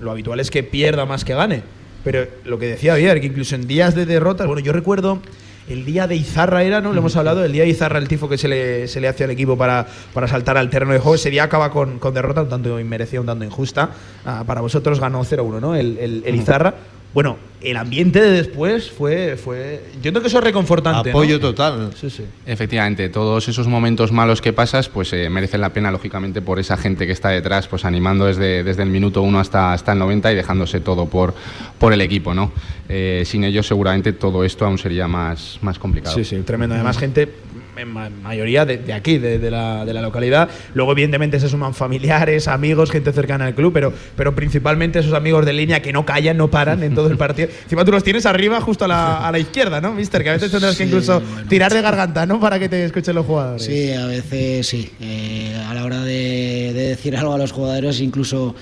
[0.00, 1.62] lo habitual es que pierda más que gane.
[2.04, 5.20] Pero lo que decía ayer, que incluso en días de derrotas, bueno, yo recuerdo
[5.68, 6.92] el día de Izarra era, ¿no?
[6.92, 9.24] Lo hemos hablado, el día de Izarra, el tifo que se le, se le hace
[9.24, 11.14] al equipo para, para saltar al terreno de juego.
[11.14, 13.90] Ese día acaba con, con derrota, un tanto inmerecida, un tanto injusta.
[14.24, 15.74] Ah, para vosotros ganó 0-1, ¿no?
[15.76, 16.74] El, el, el Izarra.
[17.14, 21.10] Bueno, el ambiente de después fue, fue yo creo que eso es reconfortante.
[21.10, 21.40] Apoyo ¿no?
[21.40, 21.90] total.
[21.94, 22.24] Sí, sí.
[22.46, 26.76] Efectivamente, todos esos momentos malos que pasas, pues eh, merecen la pena, lógicamente, por esa
[26.76, 30.32] gente que está detrás, pues animando desde, desde el minuto 1 hasta, hasta el 90
[30.32, 31.34] y dejándose todo por,
[31.78, 32.50] por el equipo, ¿no?
[32.88, 36.14] Eh, sin ellos seguramente todo esto aún sería más, más complicado.
[36.14, 36.74] Sí, sí, tremendo.
[36.74, 37.32] Además, gente
[37.76, 40.48] en mayoría de, aquí, de, la, localidad.
[40.74, 45.46] Luego, evidentemente, se suman familiares, amigos, gente cercana al club, pero, pero principalmente esos amigos
[45.46, 47.48] de línea que no callan, no paran en todo el partido.
[47.62, 50.22] Encima tú los tienes arriba, justo a la, a la izquierda, ¿no, mister?
[50.22, 52.40] Que a veces tendrás que incluso tirar de garganta, ¿no?
[52.40, 53.64] Para que te escuchen los jugadores.
[53.64, 54.90] Sí, a veces sí.
[55.00, 58.54] Eh, a la hora de, decir algo a los jugadores, incluso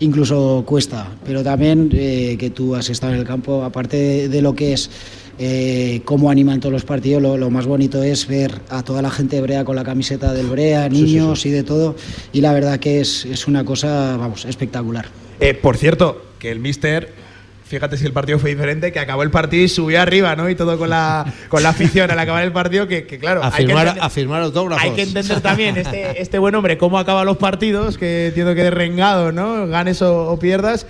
[0.00, 4.54] incluso cuesta, pero también eh, que tú has estado en el campo, aparte de lo
[4.54, 4.90] que es
[5.38, 7.22] eh, cómo animan todos los partidos.
[7.22, 10.46] Lo, más bonito es ver a toda la gente de Brea con la camiseta del
[10.46, 11.96] Brea, niños y de todo.
[12.32, 15.06] Y la verdad que es, es una cosa, vamos, espectacular.
[15.40, 17.24] Eh, por cierto, que el Mister
[17.64, 20.48] fíjate si el partido fue diferente, que acabó el partido y subió arriba, ¿no?
[20.48, 23.42] Y todo con la, con la afición al acabar el partido, que, claro.
[23.42, 24.84] A, hay firmar, que a firmar autógrafos.
[24.84, 28.62] Hay que entender también este, este buen hombre cómo acaba los partidos, que entiendo que
[28.62, 29.66] de rengado, ¿no?
[29.66, 30.86] Ganes o pierdas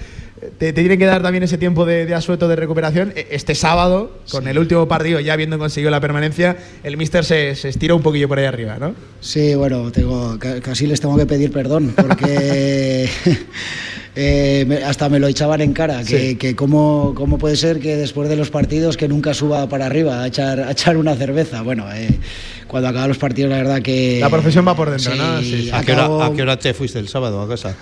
[0.59, 3.12] te, tienen que dar también ese tiempo de, asueto de recuperación.
[3.16, 7.54] E, este sábado, con el último partido, ya habiendo conseguido la permanencia, el míster se,
[7.54, 8.94] se, estira un poquillo por ahí arriba, ¿no?
[9.20, 13.09] Sí, bueno, tengo, casi les tengo que pedir perdón, porque
[14.16, 18.29] eh, hasta me lo echaban en cara, que, que cómo, cómo, puede ser que después
[18.29, 21.62] de los partidos que nunca suba para arriba a echar, a echar una cerveza.
[21.62, 22.20] Bueno, eh,
[22.68, 24.18] cuando acaban los partidos, la verdad que...
[24.20, 25.40] La profesión va por dentro, ¿no?
[25.40, 25.68] Sí.
[25.72, 27.74] ¿A, qué hora, ¿A, qué hora, te fuiste el sábado a casa?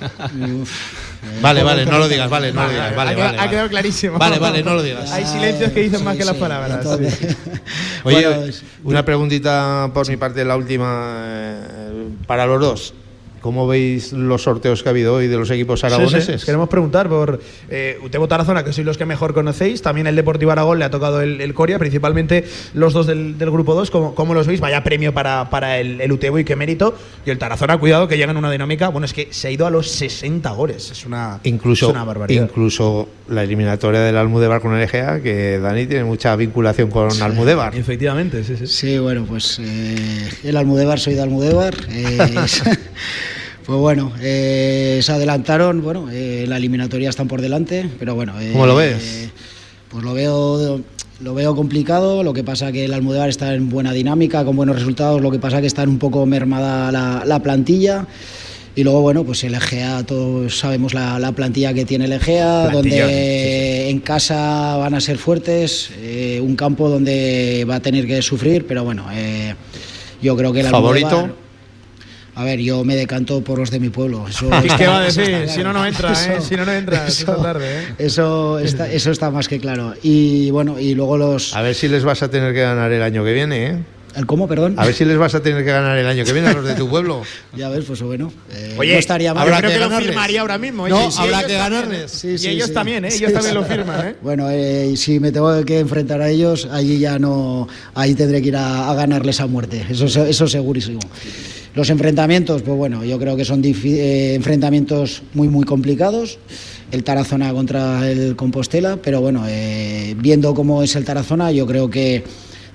[1.43, 2.97] vale, vale, no lo digas, vale, no lo digas.
[2.97, 4.19] Vale, vale, ha, quedado clarísimo.
[4.19, 5.13] Vale, vale, no lo digas.
[5.13, 6.87] Hay silencios que dicen más que las palabras.
[8.05, 8.53] Oye,
[8.85, 12.95] una preguntita por mi parte, la última, eh, para los dos.
[13.43, 16.45] ¿Cómo veis los sorteos que ha habido hoy de los equipos aragoneses?
[16.45, 19.83] Queremos preguntar por eh, Utebo Tarazona, que sois los que mejor conocéis.
[19.83, 23.91] También el Deportivo Aragón le ha tocado el, Coria, principalmente los dos del, grupo 2.
[23.91, 24.61] ¿Cómo, los veis?
[24.61, 26.95] Vaya premio para, para el, el, Utebo y qué mérito.
[27.27, 28.91] Y el Tarazona, cuidado, que llega en una dinámica.
[28.91, 30.93] Bueno, es que se ha ido a los 60 goles.
[30.93, 32.45] Es una, incluso, una barbaridad.
[32.45, 37.75] Incluso la eliminatoria del Almudebar con el EGA, que Dani tiene mucha vinculación con Almudebar.
[37.75, 38.69] Efectivamente, sí, sí.
[38.69, 41.75] Sí, bueno, pues eh, el Almudebar, soy de Almudebar.
[41.91, 42.19] Eh,
[43.65, 48.41] Pues bueno, eh, se adelantaron, bueno, eh, la eliminatoria están por delante, pero bueno.
[48.41, 49.31] Eh, ¿Cómo lo ves?
[49.89, 50.81] pues lo veo,
[51.21, 54.77] lo veo complicado, lo que pasa que el Almudévar está en buena dinámica, con buenos
[54.77, 56.91] resultados, lo que pasa que está un poco mermada
[57.25, 58.07] la, plantilla.
[58.75, 63.91] Y luego, bueno, pues el Egea, todos sabemos la, plantilla que tiene el Egea, donde
[63.91, 65.91] en casa van a ser fuertes,
[66.41, 69.07] un campo donde va a tener que sufrir, pero bueno,
[70.23, 71.42] yo creo que el ¿Favorito?
[72.35, 74.27] A ver, yo me decanto por los de mi pueblo.
[74.29, 75.49] Eso ¿Qué va a decir?
[75.49, 76.41] Si no, no entra, ¿eh?
[76.41, 77.07] Si no, no entra.
[77.07, 77.95] Eso, tarde, ¿eh?
[77.99, 79.95] eso, está, eso está más que claro.
[80.03, 81.55] Y bueno, y luego los.
[81.55, 83.79] A ver si les vas a tener que ganar el año que viene, ¿eh?
[84.15, 84.75] ¿El cómo, perdón?
[84.79, 86.65] A ver si les vas a tener que ganar el año que viene a los
[86.65, 87.23] de tu pueblo.
[87.57, 88.33] ya ves, pues bueno.
[88.51, 89.45] Eh, Oye, no estaría mal.
[89.45, 90.89] Habrá creo que, lo firmaría ahora mismo.
[90.89, 92.25] No, habrá que ganarles.
[92.25, 93.09] y ellos también, ¿eh?
[93.13, 94.17] Ellos también lo firman, ¿eh?
[94.23, 97.69] Bueno, eh, y si me tengo que enfrentar a ellos, allí ya no.
[97.95, 99.87] Ahí tendré que ir a, ganarles a muerte.
[99.89, 101.01] Eso, eso segurísimo.
[101.75, 106.39] Los enfrentamientos, pues bueno, yo creo que son eh, enfrentamientos muy, muy complicados.
[106.91, 111.89] El Tarazona contra el Compostela, pero bueno, eh, viendo cómo es el Tarazona, yo creo
[111.89, 112.25] que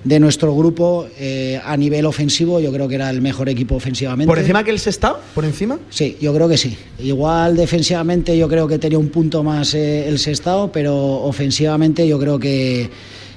[0.02, 4.28] de nuestro grupo eh, a nivel ofensivo yo creo que era el mejor equipo ofensivamente.
[4.28, 5.18] ¿Por encima que el Sestao?
[5.34, 5.78] ¿Por encima?
[5.90, 6.76] Sí, yo creo que sí.
[6.98, 12.40] Igual defensivamente yo creo que tenía un punto más el Sestao, pero ofensivamente yo creo
[12.40, 12.90] que,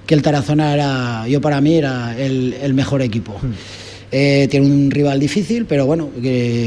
[0.07, 3.33] que el Tarazona era, yo para mí era el, mejor equipo.
[3.33, 3.53] Hmm.
[4.13, 6.09] Eh, tiene un rival difícil, pero bueno,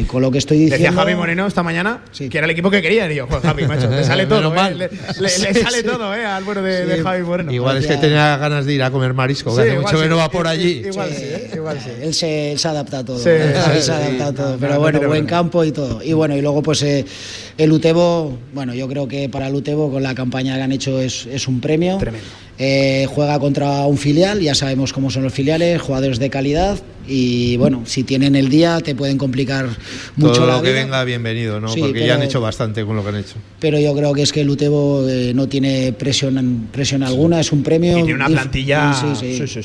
[0.06, 0.76] con lo que estoy diciendo.
[0.82, 3.10] Decía Javi Moreno esta mañana que era el equipo que quería.
[3.12, 4.54] Y yo, Javi, macho, te sale todo.
[4.56, 4.88] ¿eh?
[5.20, 6.24] Le, sale todo ¿eh?
[6.24, 7.52] al bueno de, Javi Moreno.
[7.52, 10.16] Igual es que tenía ganas de ir a comer marisco, que hace mucho que no
[10.16, 10.84] va por allí.
[10.86, 11.50] Igual sí, ¿eh?
[11.54, 11.90] igual sí.
[12.00, 13.18] Él se, se adapta a todo.
[13.18, 14.56] se adapta a todo.
[14.58, 16.02] Pero bueno, buen campo y todo.
[16.02, 20.02] Y bueno, y luego pues el Utebo, bueno, yo creo que para el Utebo con
[20.02, 21.98] la campaña que han hecho es, es un premio.
[21.98, 22.26] Tremendo.
[22.58, 27.56] Eh, juega contra un filial, ya sabemos cómo son los filiales, jugadores de calidad y
[27.56, 29.68] bueno, si tienen el día te pueden complicar
[30.16, 31.74] mucho Todo lo que venga bienvenido, ¿no?
[31.74, 33.34] Porque ya han hecho bastante con lo que han hecho.
[33.58, 37.52] Pero yo creo que es que el Utebo eh, no tiene presión, presión alguna, es
[37.52, 37.98] un premio.
[37.98, 38.94] Y tiene una plantilla.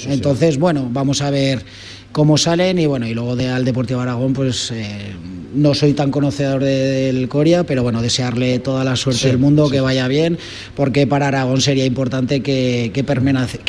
[0.07, 1.63] Entonces, bueno, vamos a ver
[2.11, 5.15] cómo salen y bueno, y luego de al Deportivo Aragón, pues eh,
[5.53, 9.81] no soy tan conocedor del Coria, pero bueno, desearle toda la suerte del mundo, que
[9.81, 10.37] vaya bien,
[10.75, 13.03] porque para Aragón sería importante que, que,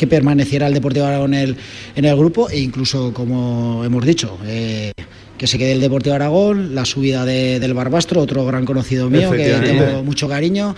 [0.07, 1.57] permaneciera el Deportivo Aragón en el,
[1.95, 4.91] en el grupo e incluso, como hemos dicho, eh,
[5.41, 9.51] que se quede el Deportivo Aragón, la subida del Barbastro, otro gran conocido mío que
[9.63, 10.75] tengo mucho cariño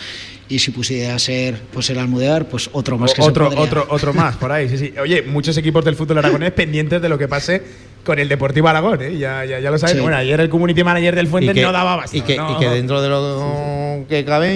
[0.48, 4.14] y si pusiera ser pues el Almudear, pues otro más que otro, se otro, otro
[4.14, 4.94] más por ahí, sí, sí.
[5.02, 7.62] Oye, muchos equipos del fútbol aragonés pendientes de lo que pase
[8.06, 9.18] con el Deportivo Aragón, ¿eh?
[9.18, 10.02] ya, ya, ya lo sabes.
[10.02, 12.20] Bueno, ayer el community manager del Fuente no daba bastante.
[12.20, 13.22] Y que, y que dentro de lo
[14.02, 14.56] no que caben,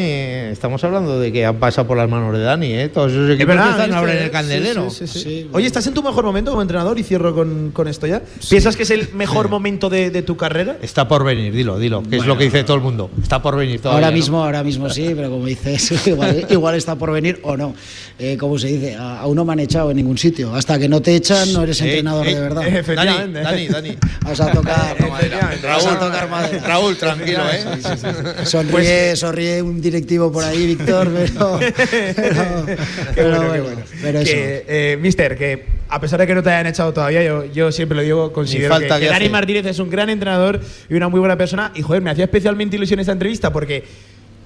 [0.52, 2.90] estamos hablando de que han pasado por las manos de Dani, ¿eh?
[2.90, 4.90] Todos esos equipos verdad, que están ahora en el Sí, candelero.
[4.90, 5.50] sí, sí, sí.
[5.54, 6.98] Oye, ¿estás en tu mejor momento como entrenador?
[7.00, 8.22] Y cierro con, con esto ya.
[8.50, 10.78] ¿Piensas que es el mejor momento de, de tu carrera?
[10.82, 13.10] Está por venir, dilo, dilo, que es lo que dice todo el mundo.
[13.22, 13.98] Está por venir todavía.
[14.06, 14.18] Ahora ¿no?
[14.18, 17.74] mismo, ahora mismo sí, pero como dices, igual, igual está por venir o no.
[18.20, 20.54] Eh, como se dice, a- aún no me han echado en ningún sitio.
[20.56, 22.68] Hasta que no te echan, no eres entrenador ey, de verdad.
[22.68, 23.42] eh, Efectivamente.
[23.42, 23.98] Dani, Dani, Dani.
[24.24, 25.68] Vas a tocar, Efectivamente.
[25.68, 26.64] vas a tocar madera.
[26.68, 28.46] Raúl, tranquilo, ¿eh?
[28.46, 31.60] Sonríe, sonríe un directivo por ahí, Víctor, pero.
[31.76, 32.76] pero, Qué
[33.16, 33.82] pero bueno, qué bueno, bueno.
[34.02, 34.32] pero eso.
[34.34, 37.72] Que, eh, mister, que a pesar de que no te hayan echado todavía, yo, yo
[37.72, 39.30] siempre lo digo, considero falta que, que que Dani.
[39.30, 40.60] Martínez es un gran entrenador
[40.90, 41.72] y una muy buena persona.
[41.76, 43.84] Y joder, me hacía especialmente ilusión esta entrevista porque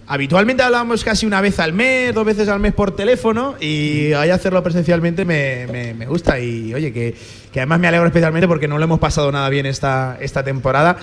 [0.08, 4.30] habitualmente hablábamos casi una vez al mes, dos veces al mes por teléfono y ahí
[4.30, 6.39] hacerlo presencialmente me, me- me gusta.
[6.39, 7.15] Y oye, que,
[7.52, 10.98] que además me alegro especialmente porque no lo hemos pasado nada bien esta, esta temporada.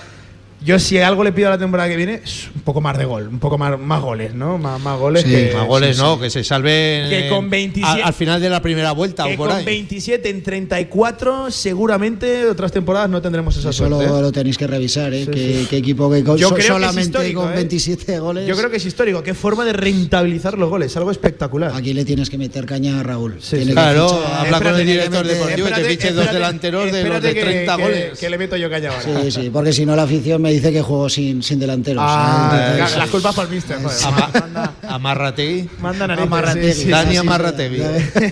[0.61, 3.05] Yo si algo le pido a la temporada que viene es un poco más de
[3.05, 4.59] gol, un poco más, más goles, ¿no?
[4.59, 8.13] Más, más goles Sí, que, Más goles no, que se Que con 27 al, al
[8.13, 9.65] final de la primera vuelta que o por con ahí.
[9.65, 14.05] 27 en 34 seguramente otras temporadas no tendremos esa Eso suerte.
[14.07, 14.09] ¿eh?
[14.21, 15.25] lo tenéis que revisar, ¿eh?
[15.27, 15.67] Sí, ¿Qué, sí.
[15.71, 17.57] qué equipo que con, Yo so- creo que es solamente histórico, con ¿eh?
[17.57, 18.49] 27 goles.
[18.49, 19.23] Yo creo que es histórico.
[19.23, 20.97] Qué forma de rentabilizar los goles.
[20.97, 21.73] Algo espectacular.
[21.75, 23.37] Aquí le tienes que meter caña a Raúl.
[23.41, 23.69] Sí, Tiene sí.
[23.69, 27.05] que Claro, fichar- habla con el que director deportivo y te fiche dos delanteros de
[27.09, 28.19] los de que- 30 que- goles.
[28.19, 29.23] Que le meto yo caña ahora.
[29.23, 32.03] Sí, sí, porque si no la afición me dice que juego sin, sin delanteros.
[32.07, 32.79] Ah, ¿eh?
[32.97, 33.77] Las culpas para el mister.
[33.83, 33.99] joder.
[34.07, 34.73] Ama- Manda,
[35.81, 36.73] manda narices, Amarrategui.
[36.73, 36.89] sí, sí.
[36.89, 37.83] Dani sí, Amarrategui.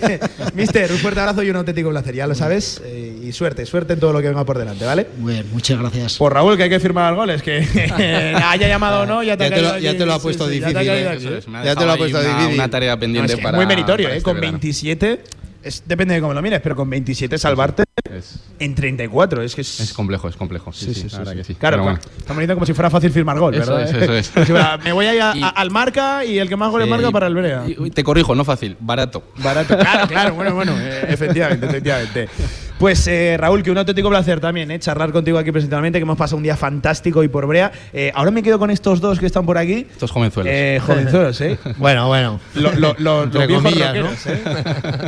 [0.55, 2.15] mister, un fuerte abrazo y un auténtico placer.
[2.15, 2.81] Ya lo sabes.
[2.83, 5.07] eh, y suerte, suerte en todo lo que venga por delante, ¿vale?
[5.19, 6.15] Muy bien, muchas gracias.
[6.17, 7.41] Por Raúl, que hay que firmar goles.
[7.43, 7.59] Que
[8.43, 10.75] haya llamado o no, ya te, Ya te lo- ya te lo ha puesto difícil,
[10.77, 10.81] ¿eh?
[11.13, 11.37] ¿eh?
[11.37, 12.53] es, Ya te lo ha puesto una, difícil.
[12.55, 13.55] una tarea No, pendiente es que para.
[13.57, 14.17] muy meritorio, para ¿eh?
[14.17, 14.53] este Con verano.
[14.53, 15.21] 27,
[15.63, 19.41] es, depende de cómo lo mires, pero con 27 salvarte Es, en 34.
[19.41, 19.79] Es que es.
[19.79, 20.71] es complejo, es complejo.
[20.73, 21.55] Sí, sí, que.
[21.55, 21.99] Claro, bueno.
[22.17, 23.89] estamos diciendo como si fuera fácil firmar gol, Eso ¿verdad?
[23.95, 24.29] es, eso es.
[24.29, 26.55] Como si fuera, me voy a ir a- Y- a- al marca y el que
[26.55, 27.63] más goles marca para el Brea.
[27.67, 29.23] y- te corrijo, no fácil, barato.
[29.37, 29.77] Barato.
[29.77, 32.29] Claro, claro, bueno, bueno, eh, efectivamente, efectivamente.
[32.79, 36.15] Pues eh, Raúl, que un auténtico placer también, eh, charlar contigo aquí presencialmente, que hemos
[36.17, 37.71] pasado un día fantástico y por Brea.
[37.91, 39.87] Eh, ahora me quedo con estos dos que están por aquí.
[39.89, 40.53] Estos jovenzuelos.
[40.55, 41.57] Eh, jovenzuelos, ¿eh?
[41.77, 42.39] Bueno, bueno.
[42.53, 44.41] Lo- lo- lo- Entre los viejos comillas, ¿eh?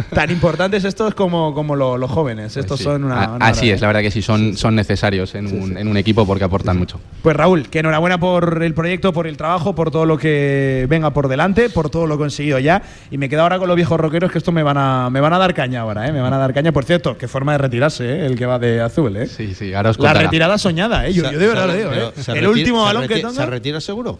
[0.15, 2.57] Tan importantes estos como, como lo- los jóvenes.
[2.57, 2.83] Estos Pues sí.
[2.85, 3.23] son una.
[3.23, 5.95] A- una Así es, la verdad que sí, son, son necesarios en, un, en un
[5.97, 6.99] equipo porque aportan mucho.
[7.21, 11.11] Pues Raúl, que enhorabuena por el proyecto, por el trabajo, por todo lo que venga
[11.11, 12.81] por delante, por todo lo conseguido ya.
[13.11, 15.33] Y me quedo ahora con los viejos rockeros que esto me van a, me van
[15.33, 16.11] a dar caña ahora, ¿eh?
[16.11, 16.71] Me van a dar caña.
[16.71, 18.25] Por cierto, qué forma de retirarse, ¿eh?
[18.25, 19.27] El que va de azul, ¿eh?
[19.27, 20.21] Sí, sí, ahora os La contará.
[20.21, 21.13] retirada soñada, ¿eh?
[21.13, 22.11] Yo, yo de verdad lo digo, ¿eh?
[22.13, 23.33] Pero ¿se El retira- último balón que toca.
[23.33, 24.19] ¿Se retira seguro?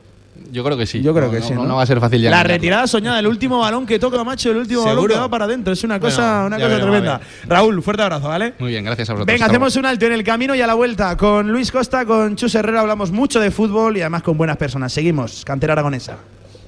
[0.52, 1.02] Yo creo que sí.
[1.02, 1.54] Yo creo No, que no, sí.
[1.54, 2.32] No, va a ser fácil ya.
[2.32, 5.46] La retirada soñada, el último balón que toca, macho, el último balón que va para
[5.46, 5.74] adentro.
[5.74, 7.22] Es una Bueno, cosa, una cosa veremos, tremenda.
[7.46, 8.54] Raúl, fuerte abrazo, ¿vale?
[8.58, 9.32] Muy bien, gracias a vosotros.
[9.34, 11.16] Venga, hacemos un alto en el camino y a la vuelta.
[11.18, 14.92] Con Luis Costa, con Chus Herrera hablamos mucho de fútbol y además con buenas personas.
[14.94, 16.18] Seguimos, cantera aragonesa.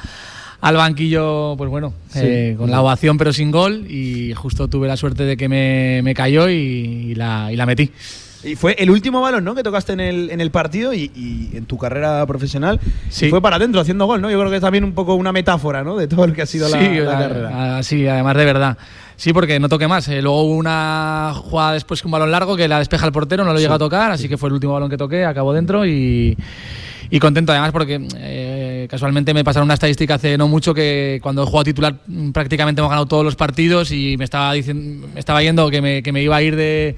[0.60, 4.96] al banquillo, pues bueno, eh, con la ovación pero sin gol y justo tuve la
[4.96, 7.90] suerte de que me, me cayó y, y la, y la metí.
[8.44, 9.54] Y fue el último balón, ¿no?
[9.54, 12.80] Que tocaste en el, en el partido y, y en tu carrera profesional.
[13.08, 13.26] Sí.
[13.26, 14.30] Y fue para adentro haciendo gol, ¿no?
[14.30, 15.96] Yo creo que es también un poco una metáfora, ¿no?
[15.96, 17.78] De todo lo que ha sido la, sí, la a- carrera.
[17.78, 18.78] a- sí, además de verdad.
[19.16, 20.08] Sí, porque no toqué más.
[20.08, 23.44] Eh, luego hubo una jugada después que un balón largo que la despeja el portero,
[23.44, 25.86] no lo llega a tocar, así que fue el último balón que toqué, acabó dentro
[25.86, 26.36] y,
[27.10, 31.42] y contento además porque eh, casualmente me pasaron una estadística hace no mucho que cuando
[31.42, 35.20] he jugado titular mm, prácticamente hemos ganado todos los partidos y me estaba, diciendo, me
[35.20, 36.96] estaba yendo que me, que me iba a ir de...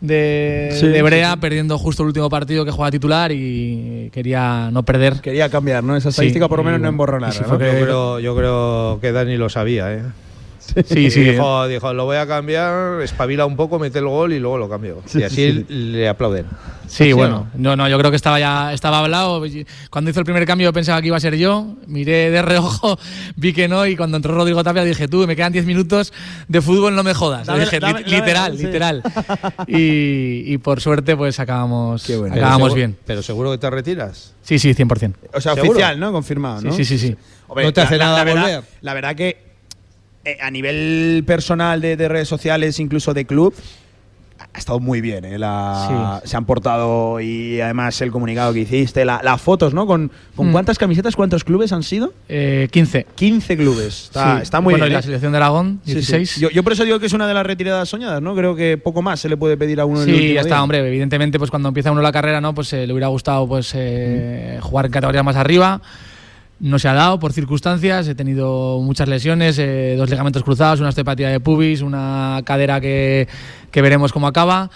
[0.00, 1.40] De, Sí, de Brea, sí, sí.
[1.40, 5.20] perdiendo justo el último partido que jugaba titular y quería no perder.
[5.20, 5.96] Quería cambiar, ¿no?
[5.96, 7.32] Esa estadística por lo menos no emborronar.
[7.32, 10.02] Yo creo, yo creo que Dani lo sabía, ¿eh?
[10.86, 11.20] Sí, sí.
[11.20, 14.68] Dijo, dijo, lo voy a cambiar, espabila un poco, mete el gol y luego lo
[14.68, 15.02] cambio.
[15.14, 16.46] y así le aplauden.
[16.86, 19.42] Sí, bueno, no, no, yo creo que estaba ya estaba hablado.
[19.90, 22.98] Cuando hizo el primer cambio pensaba que iba a ser yo, miré de reojo,
[23.36, 26.12] vi que no y cuando entró Rodrigo Tapia dije, tú, me quedan 10 minutos
[26.48, 27.46] de fútbol, no me jodas.
[27.46, 28.66] Lo Dame- dije, dame- lit- dame- literal, sí.
[28.66, 29.02] literal.
[29.66, 32.34] Y, y por suerte pues acabamos, Qué bueno.
[32.34, 32.96] acabamos Pero bien.
[33.06, 34.34] Pero seguro que te retiras.
[34.42, 35.14] Sí, sí, 100%.
[35.34, 35.72] O sea, ¿Seguro?
[35.72, 36.12] oficial, ¿no?
[36.12, 36.72] Confirmado, ¿no?
[36.72, 37.16] Sí, sí, sí, sí.
[37.46, 38.62] Hombre, No te hace nada verdad, volver.
[38.80, 39.49] La verdad que
[40.24, 43.54] eh, a nivel personal de, de redes sociales, incluso de club,
[44.52, 45.24] ha estado muy bien.
[45.26, 45.38] ¿eh?
[45.38, 49.86] La- Se han portado y además el comunicado que hiciste, la- las fotos, ¿no?
[49.86, 50.52] ¿Con, con Mm.
[50.52, 52.12] cuántas camisetas, cuántos clubes han sido?
[52.28, 53.06] Eh, 15.
[53.14, 54.04] 15 clubes.
[54.04, 54.42] Está, Sí.
[54.42, 54.92] está muy bueno, bien.
[54.92, 55.02] y la ¿eh?
[55.02, 55.94] selección de Aragón, Sí, sí.
[55.96, 56.36] 16.
[56.40, 58.34] Yo, yo por eso digo que es una de las retiradas soñadas, ¿no?
[58.34, 60.40] Creo que poco más se le puede pedir a uno en el Sí, último ya
[60.40, 60.62] está, día.
[60.62, 60.78] hombre.
[60.88, 62.54] Evidentemente, pues cuando empieza uno la carrera, ¿no?
[62.54, 65.80] Pues eh, le hubiera gustado pues eh, jugar en categorías más arriba.
[66.60, 68.06] No se ha dado por circunstancias.
[68.06, 73.28] He tenido muchas lesiones, eh, dos ligamentos cruzados, una osteopatía de pubis, una cadera que,
[73.70, 74.70] que veremos cómo acaba.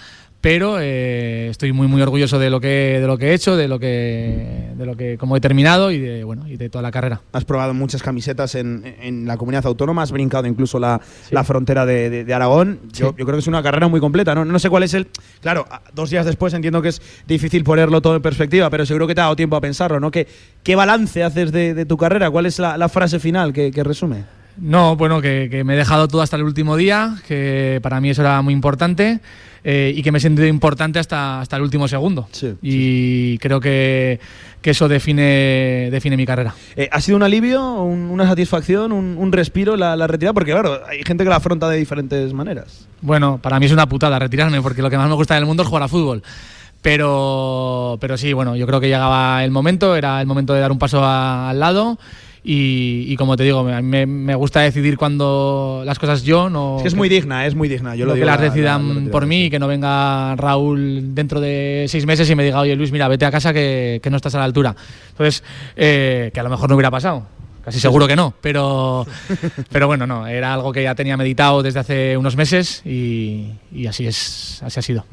[0.45, 3.67] Pero eh, estoy muy muy orgulloso de lo que de lo que he hecho, de
[3.67, 6.91] lo que de lo que cómo he terminado y de bueno y de toda la
[6.91, 7.19] carrera.
[7.33, 11.87] Has probado muchas camisetas en, en la comunidad autónoma, has brincado incluso la, la frontera
[11.87, 12.79] de, de- de Aragón.
[12.93, 14.35] Yo, yo creo que es una carrera muy completa.
[14.35, 14.45] ¿no?
[14.45, 15.07] no sé cuál es el.
[15.41, 19.15] Claro, dos días después entiendo que es difícil ponerlo todo en perspectiva, pero seguro que
[19.15, 19.99] te ha dado tiempo a pensarlo.
[19.99, 20.11] ¿no?
[20.11, 20.27] ¿Qué,
[20.61, 22.29] qué balance haces de, de tu carrera?
[22.29, 24.25] ¿Cuál es la, la frase final que, que resume?
[24.57, 28.09] No, bueno, que, que me he dejado todo hasta el último día, que para mí
[28.09, 29.19] eso era muy importante
[29.63, 32.27] eh, y que me he sentido importante hasta, hasta el último segundo.
[32.31, 34.19] Sí, y creo que,
[34.61, 36.53] que eso define, define mi carrera.
[36.77, 40.33] Eh, ¿Ha sido un alivio, un- una satisfacción, un, un respiro la, la retirada?
[40.33, 42.87] Porque, claro, hay gente que la afronta de diferentes maneras.
[43.01, 45.63] Bueno, para mí es una putada retirarme porque lo que más me gusta del mundo
[45.63, 46.23] es jugar a fútbol.
[46.81, 50.71] Pero, pero sí, bueno, yo creo que llegaba el momento, era el momento de dar
[50.71, 51.97] un paso a- al lado.
[52.47, 56.75] Y, y como te digo, me, me- me gusta decidir cuando las cosas yo, no
[56.77, 57.95] Es que es muy digna, es muy digna.
[57.95, 59.67] Yo lo lo que digo las la- la- decidan la por mí y que no
[59.67, 63.51] venga Raúl dentro de seis meses y me diga, oye Luis, mira, vete a casa
[63.51, 64.75] que, que no estás a la altura.
[65.09, 65.43] Entonces,
[65.75, 67.25] eh, que a lo mejor no hubiera pasado.
[67.63, 69.07] Casi seguro que no, pero,
[69.71, 73.87] pero bueno, no, era algo que ya tenía meditado desde hace unos meses y, y
[73.87, 75.05] así, es, así ha sido.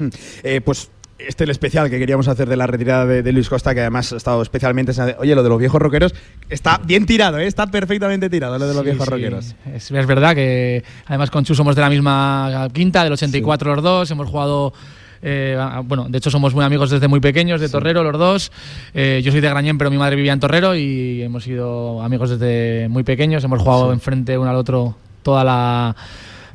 [0.43, 0.91] Eh, pues
[1.27, 4.11] este el especial que queríamos hacer de la retirada de, de Luis Costa, que además
[4.13, 4.91] ha estado especialmente.
[5.19, 6.13] Oye, lo de los viejos rockeros
[6.49, 7.47] está bien tirado, ¿eh?
[7.47, 9.11] está perfectamente tirado lo de los Sí, viejos sí.
[9.11, 9.55] rockeros.
[9.73, 13.83] Es, es verdad que además con Chu somos de la misma quinta, del 84 los
[13.83, 14.73] dos, hemos jugado...
[15.21, 18.51] eh, bueno, de hecho somos muy amigos desde muy pequeños, de Torrero los dos.
[18.93, 22.31] Eh, yo soy de Grañén, pero mi madre vivía en Torrero y hemos sido amigos
[22.31, 23.43] desde muy pequeños.
[23.43, 25.95] Hemos jugado enfrente uno al otro toda la,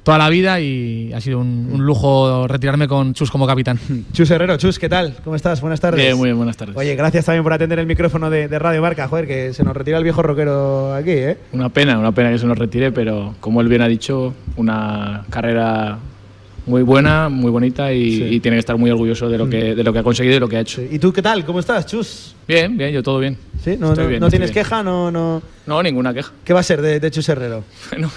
[0.09, 3.79] toda la vida y ha sido un, un lujo retirarme con Chus como capitán.
[4.15, 5.15] Chus Herrero, Chus, ¿qué tal?
[5.23, 5.61] ¿Cómo estás?
[5.61, 6.03] Buenas tardes.
[6.03, 6.75] Bien, muy bien, buenas tardes.
[6.79, 9.77] Oye, gracias también por atender el micrófono de, de Radio Marca, joder, que se nos
[9.77, 11.37] retira el viejo rockero aquí, ¿eh?
[11.53, 15.27] Una pena, una pena que se nos retire, pero como él bien ha dicho, una
[15.29, 15.99] carrera
[16.69, 18.23] muy buena, muy bonita y, Sí.
[18.25, 20.41] y tiene que estar muy orgulloso de lo que, de lo que ha conseguido y
[20.41, 20.83] lo que ha hecho.
[20.83, 21.45] ¿Y tú qué tal?
[21.45, 22.35] ¿Cómo estás, Chus?
[22.47, 23.37] Bien, bien, yo todo bien.
[23.65, 23.77] ¿Sí?
[23.79, 24.65] ¿No, Estoy no- bien, no estoy tienes bien.
[24.65, 24.83] queja?
[24.83, 25.43] No, no...
[25.67, 26.33] No, ninguna queja.
[26.45, 27.65] ¿Qué va a ser de, de Chus Herrero?
[27.91, 28.11] Bueno,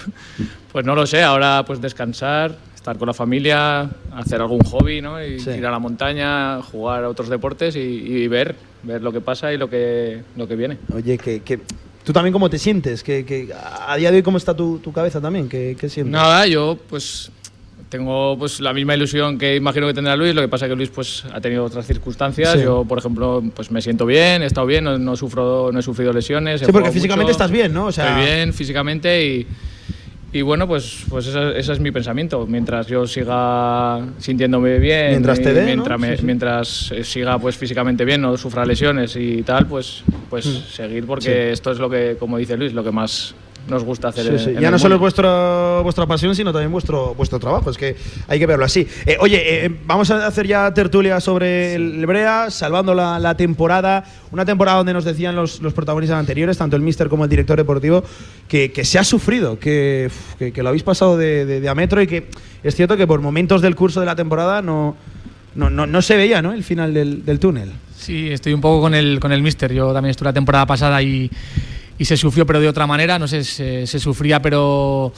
[0.72, 5.22] pues no lo sé, ahora pues descansar, estar con la familia, hacer algún hobby, ¿no?
[5.22, 5.50] Y Sí.
[5.50, 9.52] ir a la montaña, jugar a otros deportes y, y ver, ver lo que pasa
[9.52, 10.78] y lo que, lo que viene.
[10.94, 11.60] Oye, que, que-
[12.04, 13.02] ¿tú también cómo te sientes?
[13.02, 15.48] Que, que a día de hoy, ¿cómo está tu, tu cabeza también?
[15.48, 16.10] ¿Qué, qué sientes?
[16.12, 17.30] Nada, yo pues
[17.92, 20.88] tengo pues la misma ilusión que imagino que tendrá Luis, lo que pasa que Luis
[20.88, 22.54] pues ha tenido otras circunstancias.
[22.54, 22.62] Sí.
[22.64, 25.82] Yo, por ejemplo, pues me siento bien, he estado bien, no, no sufro, no he
[25.82, 26.62] sufrido lesiones.
[26.62, 27.86] Sí, porque físicamente mucho, estás bien, ¿no?
[27.86, 29.46] O sea- estoy bien físicamente y,
[30.32, 32.46] y bueno, pues, pues ese, ese es mi pensamiento.
[32.46, 36.24] Mientras yo siga sintiéndome bien, Mientras te mientras, me- Sí, sí.
[36.24, 41.28] mientras eh, siga pues físicamente bien, no sufra lesiones y tal, pues, pues seguir porque
[41.28, 41.32] Mm.
[41.48, 41.52] Sí.
[41.52, 43.34] esto es lo que, como dice Luis, lo que más
[43.68, 44.38] nos gusta hacer.
[44.38, 44.50] Sí, sí.
[44.50, 47.70] en Ya el no solo es vuestra pasión, sino también vuestro, vuestro trabajo.
[47.70, 47.96] Es que
[48.28, 48.86] hay que verlo así.
[49.06, 54.04] Eh, oye, eh, vamos a hacer ya tertulia sobre el Brea, salvando la, la temporada.
[54.30, 57.56] Una temporada donde nos decían los, los protagonistas anteriores, tanto el míster como el director
[57.56, 58.02] deportivo,
[58.48, 61.74] que, que se ha sufrido, que, que, que lo habéis pasado de, de- de a
[61.74, 62.28] metro y que
[62.62, 64.96] es cierto que por momentos del curso de la temporada no,
[65.54, 66.52] no, no, no se veía ¿no?
[66.52, 67.70] el final del, del túnel.
[67.96, 69.72] Sí, estoy un poco con el, con el Mister.
[69.72, 71.30] Yo también estuve la temporada pasada y,
[72.02, 73.16] y se sufrió, pero de otra manera.
[73.16, 75.12] No sé, se, se sufría, pero.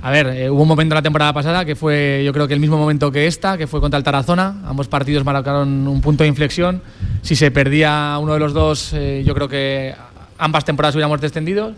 [0.00, 2.54] A ver, eh, hubo un momento en la temporada pasada que fue, yo creo que
[2.54, 4.62] el mismo momento que esta, que fue contra el Tarazona.
[4.64, 6.80] Ambos partidos marcaron un punto de inflexión.
[7.22, 9.94] Si se perdía uno de los dos, eh, yo creo que
[10.38, 11.74] ambas temporadas hubiéramos descendido.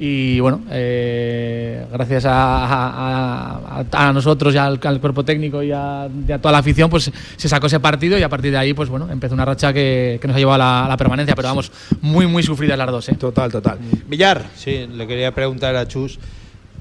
[0.00, 5.72] Y bueno, eh, gracias a, a- a- a nosotros y al, al cuerpo técnico y
[5.72, 8.58] a, y a toda la afición, pues se sacó ese partido y a partir de
[8.58, 10.96] ahí, pues bueno, empezó una racha que, que nos ha llevado a la, a la
[10.96, 11.34] permanencia.
[11.34, 13.08] Pero vamos, muy, muy sufridas las dos.
[13.08, 13.14] ¿eh?
[13.18, 13.78] Total, total.
[14.06, 14.46] Villar.
[14.54, 16.20] Sí, le quería preguntar a Chus,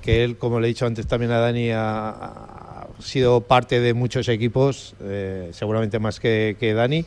[0.03, 3.95] que él, como le he dicho antes también a Dani, ha, ha sido parte de
[3.95, 7.03] muchos equipos, eh, seguramente más que, que Dani.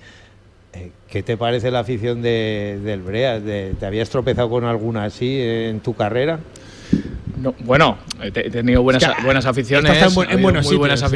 [0.72, 3.40] Eh, ¿Qué te parece la afición de, del Brea?
[3.40, 6.38] ¿Te habías tropezado con alguna así en tu carrera?
[7.36, 10.42] No, bueno, he te- he tenido buenas, Es que, buenas aficiones, estás en buen- en
[10.42, 11.10] buenos muy sitios, buenas sí, sí.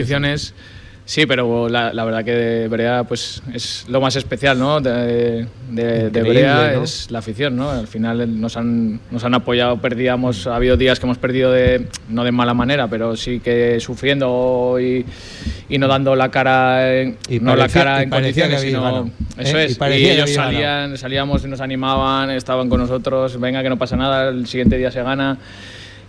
[1.07, 4.80] Sí, pero la, la verdad que de Brea pues es lo más especial, ¿no?
[4.80, 6.82] De, de- Brea ¿no?
[6.84, 7.68] es la afición, ¿no?
[7.70, 11.88] Al final nos han, nos han apoyado, perdíamos, ha habido días que hemos perdido de
[12.09, 15.05] no de mala manera, pero sí que sufriendo y,
[15.68, 18.80] y no dando la cara, en, Y no la parecía- cara y en condiciones, sino
[18.82, 19.62] ganado, eso ¿eh?
[19.62, 19.72] Y es.
[19.72, 20.52] Y, que ellos ganado.
[20.52, 24.78] salían, salíamos y nos animaban, estaban con nosotros, venga que no pasa nada, el siguiente
[24.78, 25.36] día se gana.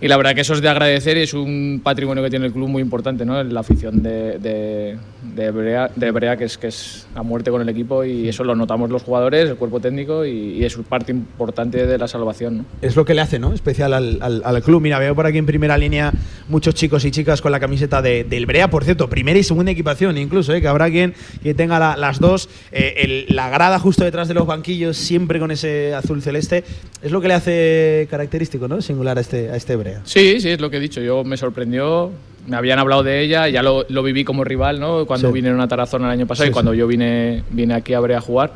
[0.02, 2.52] Y la verdad que eso es de agradecer y es un patrimonio que tiene el
[2.52, 3.42] club muy importante, ¿no?
[3.44, 4.98] La afición de, de,
[5.36, 8.44] de, Brea, de Brea, que es, que es a muerte con el equipo y eso
[8.44, 12.58] lo notamos los jugadores, el cuerpo técnico y, y es parte importante de la salvación,
[12.58, 12.66] ¿no?
[12.82, 13.54] Es lo que le hace, ¿no?
[13.54, 14.82] Especial al, al- al club.
[14.82, 16.12] Mira, veo por aquí en primera línea
[16.50, 18.70] muchos chicos y chicas con la camiseta de- del Brea.
[18.70, 20.62] Por cierto, primera y segunda equipación incluso, ¿eh?
[20.62, 22.50] que habrá quien que tenga la- las dos.
[22.74, 22.96] Eh,
[23.30, 26.64] el- la grada justo detrás de los banquillos, siempre con ese azul celeste.
[27.02, 28.82] Es lo que le hace característico, ¿no?
[28.82, 29.85] Singular a este, a este Brea.
[30.04, 31.02] Sí, sí, es lo que he dicho.
[31.02, 32.12] Yo me sorprendió.
[32.48, 35.06] Me habían hablado de ella, ya lo, lo viví como rival, ¿no?
[35.08, 35.34] Cuando Sí.
[35.34, 36.78] vinieron a Tarazona el año pasado Sí, y cuando sí.
[36.78, 38.52] yo vine, vine aquí a Brea a jugar.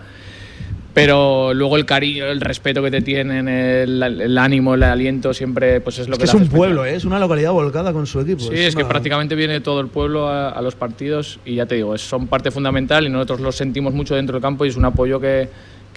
[0.94, 5.80] Pero luego el cariño, el respeto que te tienen, el, el ánimo, el aliento, siempre
[5.82, 6.58] pues es lo Es que que es un especial.
[6.58, 6.96] pueblo, ¿eh?
[6.96, 8.42] es una localidad volcada con su equipo.
[8.42, 11.68] Sí, es que una- prácticamente viene todo el pueblo a, a los partidos y ya
[11.68, 14.70] te digo, es- son parte fundamental y nosotros los sentimos mucho dentro del campo y
[14.70, 15.48] es un apoyo que,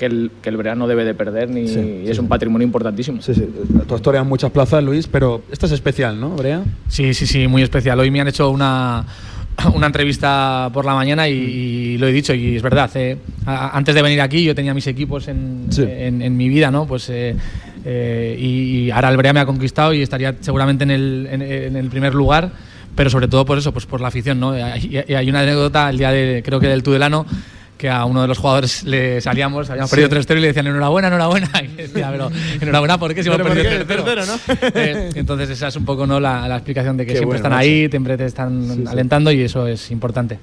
[0.02, 3.22] que el, que el verano debe de perder ni, Sí, y es un patrimonio importantísimo.
[3.22, 3.46] Sí, sí.
[3.86, 6.64] Tu historia en muchas plazas, Luis, pero esta es especial, ¿no, Brea?
[6.88, 8.00] Sí, sí, sí, muy especial.
[8.00, 9.04] Hoy me han hecho una,
[9.74, 12.90] una entrevista por la mañana y, y lo he dicho, y es verdad.
[12.96, 15.84] eh, a- antes de venir aquí yo tenía mis equipos en, Sí.
[15.88, 16.84] en, en mi vida, ¿no?
[16.86, 17.36] Pues, eh,
[17.84, 21.42] eh, y, y ahora el Brea me ha conquistado y estaría seguramente en el, en,
[21.42, 22.50] en el primer lugar.
[22.94, 24.50] Pero sobre todo por eso, pues por la afición, ¿no?
[24.50, 27.24] Hay, hay una anécdota el día de, creo que del Tudelano,
[27.82, 29.96] que a uno de los jugadores le salíamos, habíamos Sí.
[29.96, 31.50] perdido 3-0 y le decían enhorabuena, enhorabuena.
[31.64, 32.30] Y decía, pero
[32.60, 33.92] enhorabuena, ¿por qué si hemos Pero ¿por perdido qué?
[33.92, 34.04] 3-0?
[34.04, 34.32] Tercero, ¿no?
[34.80, 36.20] Eh, entonces esa es un poco ¿no?
[36.20, 38.84] la, la explicación de que Qué siempre bueno, están ahí, siempre te están Sí, sí.
[38.88, 40.38] alentando y eso es importante.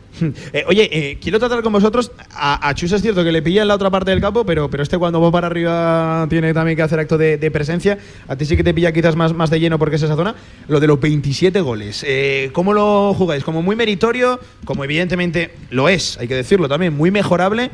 [0.52, 2.12] Eh, oye, eh, quiero tratar con vosotros.
[2.32, 4.70] A, a Chus es cierto que le pilla en la otra parte del campo, pero,
[4.70, 7.98] pero este cuando va para arriba tiene también que hacer acto de, de presencia.
[8.28, 10.36] A ti sí que te pilla quizás más, más de lleno porque es esa zona.
[10.68, 12.04] Lo de los 27 goles.
[12.06, 13.46] Eh, ¿Cómo lo jugáis?
[13.46, 14.42] ¿Como muy meritorio?
[14.66, 17.70] Como evidentemente lo es, hay que decirlo también, muy mejorable.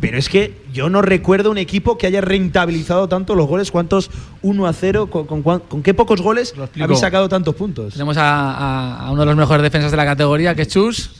[0.00, 3.70] Pero es que yo no recuerdo un equipo que haya rentabilizado tanto los goles.
[3.70, 5.10] ¿Cuántos 1 a 0?
[5.10, 6.54] ¿Con, con, con qué pocos goles
[6.84, 7.92] habéis sacado tantos puntos?
[7.94, 11.10] Tenemos a, a- a uno de los mejores defensas de la categoría, que es Chus,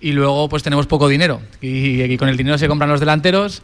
[0.00, 1.40] y luego pues tenemos poco dinero.
[1.62, 3.62] Y, y con el dinero se compran los delanteros.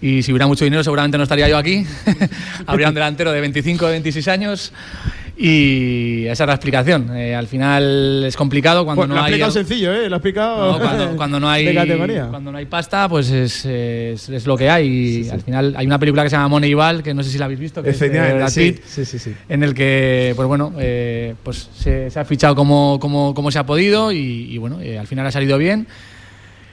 [0.00, 1.86] Y si hubiera mucho dinero, seguramente no estaría yo aquí.
[2.66, 4.72] Habría un delantero de 25 o 26 años.
[5.38, 7.14] Y esa es la explicación.
[7.14, 9.32] Eh, al final es complicado cuando Pues no lo ha hay.
[9.32, 10.08] explicado sencillo, ¿eh?
[10.08, 10.72] Lo ha explicado.
[10.72, 12.26] No, cuando, cuando no hay De categoría.
[12.30, 14.86] cuando no hay pasta, pues es, es- es lo que hay.
[15.26, 17.44] Y al final hay una película que se llama Moneyball, que no sé si la
[17.44, 19.34] habéis visto, que es de sí, Pitt, sí, sí, sí.
[19.48, 23.58] en el que, pues bueno, eh, pues se, se ha fichado como, como, como se
[23.58, 24.18] ha podido y,
[24.50, 25.86] y bueno, eh, al final ha salido bien.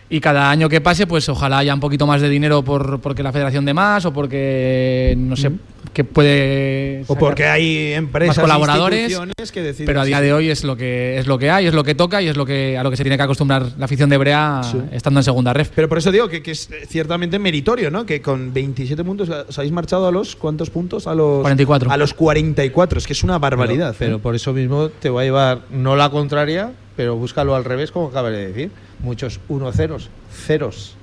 [0.09, 3.23] Y cada año que pase, pues ojalá haya un poquito más de dinero por porque
[3.23, 5.51] la federación de más o porque no sé
[5.93, 9.17] qué puede O porque hay empresas, más colaboradores,
[9.51, 9.85] que deciden.
[9.85, 11.95] pero a día de hoy es lo que es lo que hay, es lo que
[11.95, 14.17] toca y es lo que a lo que se tiene que acostumbrar la afición de
[14.17, 14.79] Brea Sí.
[14.91, 15.69] estando en segunda ref.
[15.75, 18.05] Pero por eso digo que, que es ciertamente meritorio, ¿no?
[18.05, 21.07] Que con 27 puntos os habéis marchado a los ¿cuántos puntos?
[21.07, 21.91] A los 44.
[21.91, 23.95] A los 44, es que es una barbaridad.
[23.97, 24.19] Pero, pero ¿eh?
[24.21, 28.07] por eso mismo te va a llevar no la contraria, pero búscalo al revés, como
[28.07, 28.71] acabas de decir.
[28.99, 30.95] Muchos 1-0, ceros.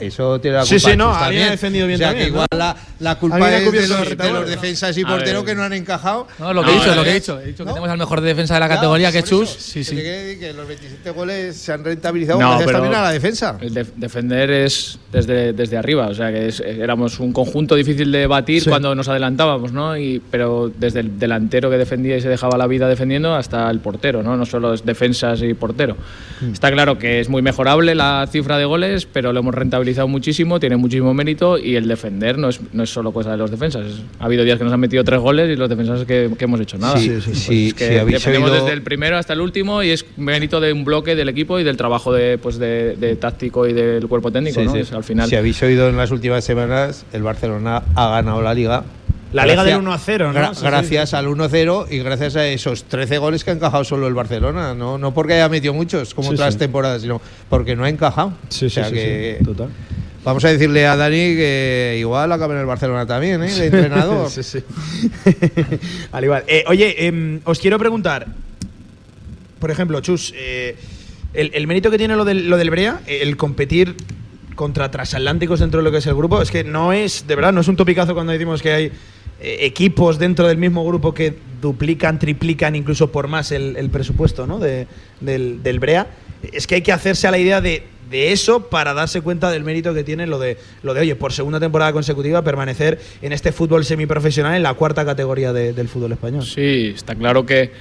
[0.00, 2.26] Eso tiene la Sí, culpa sí, no, Chus alguien ha defendido bien o sea, también,
[2.26, 2.58] que igual ¿no?
[2.58, 6.26] la, la culpa es de los, de defensas y porteros que no han encajado.
[6.38, 7.18] No, lo que No, he dicho, no, lo que he no.
[7.20, 7.40] dicho.
[7.40, 7.74] He dicho que ¿No?
[7.74, 9.50] tenemos al mejor defensa de la categoría, que es Chus.
[9.50, 9.60] eso.
[9.60, 9.96] Sí, sí.
[9.96, 13.58] que los 27 goles se han rentabilizado No, gracias también a la defensa.
[13.60, 18.10] El def- defender es desde, desde arriba, o sea que es- éramos un conjunto difícil
[18.12, 18.68] de batir Sí.
[18.70, 19.96] cuando nos adelantábamos, ¿no?
[19.96, 23.80] Y, pero desde el delantero que defendía y se dejaba la vida defendiendo hasta el
[23.80, 24.36] portero, ¿no?
[24.36, 25.96] No solo es defensas y portero.
[26.52, 30.58] Está claro que es muy mejorable la cifra de goles, pero lo hemos rentabilizado muchísimo,
[30.60, 33.84] tiene muchísimo mérito y el defender no es, no es solo cosa de los defensas.
[34.18, 36.60] Ha habido días que nos han metido tres goles y los defensas que, que hemos
[36.60, 36.96] hecho nada.
[36.98, 37.66] Sí, Pues sí, sí.
[37.68, 40.84] es que habéis defendemos desde el primero hasta el último y es mérito de un
[40.84, 44.60] bloque del equipo y del trabajo de, pues de, de táctico y del cuerpo técnico.
[44.60, 44.72] Sí, ¿no?
[44.84, 44.94] sí.
[44.94, 45.28] Al final.
[45.28, 48.84] Si habéis oído en las últimas semanas, el Barcelona ha ganado la liga.
[49.32, 50.54] La liga del Gracias- 1 a 0, ¿no?
[50.54, 54.14] Sí, gracias al 1-0 y gracias a esos 13 goles que ha encajado solo el
[54.14, 54.74] Barcelona.
[54.74, 58.32] No, no porque haya metido muchos como Sí, otras temporadas, sino porque no ha encajado.
[58.48, 59.68] Sí, o sí, sea sí, que total.
[60.24, 63.52] Vamos a decirle a Dani que igual acaba en el Barcelona también, ¿eh?
[63.54, 64.28] De entrenador.
[64.30, 64.58] sí, sí.
[66.12, 66.44] Al igual.
[66.46, 68.26] Eh, oye, em, os quiero preguntar,
[69.58, 70.76] por ejemplo, Chus, eh,
[71.34, 73.94] el, el mérito que tiene lo del, lo del Brea, el competir
[74.56, 77.52] contra transatlánticos dentro de lo que es el grupo, es que no es, de verdad,
[77.52, 78.92] no es un topicazo cuando decimos que hay
[79.40, 84.58] equipos dentro del mismo grupo que duplican, triplican, incluso por más el, presupuesto ¿no?
[84.58, 84.86] de-
[85.20, 86.06] del, Brea.
[86.52, 89.62] Es que hay que hacerse a la idea de, de eso para darse cuenta del
[89.64, 93.52] mérito que tiene lo de, lo de, oye, por segunda temporada consecutiva permanecer en este
[93.52, 96.44] fútbol semiprofesional en la cuarta categoría de- del fútbol español.
[96.44, 97.72] Sí, está claro que,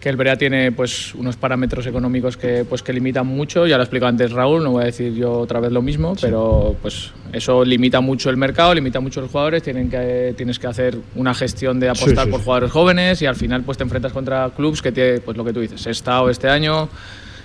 [0.00, 3.82] que el Brea tiene pues unos parámetros económicos que pues que limitan mucho, ya lo
[3.82, 7.64] explicó antes Raúl, no voy a decir yo otra vez lo mismo, pero pues eso
[7.64, 11.34] limita mucho el mercado, limita mucho a los jugadores, tienen que, tienes que hacer una
[11.34, 12.44] gestión de apostar sí, por sí.
[12.44, 15.52] jugadores jóvenes y al final pues te enfrentas contra clubes que tiene pues lo que
[15.52, 16.88] tú dices, Estado este año,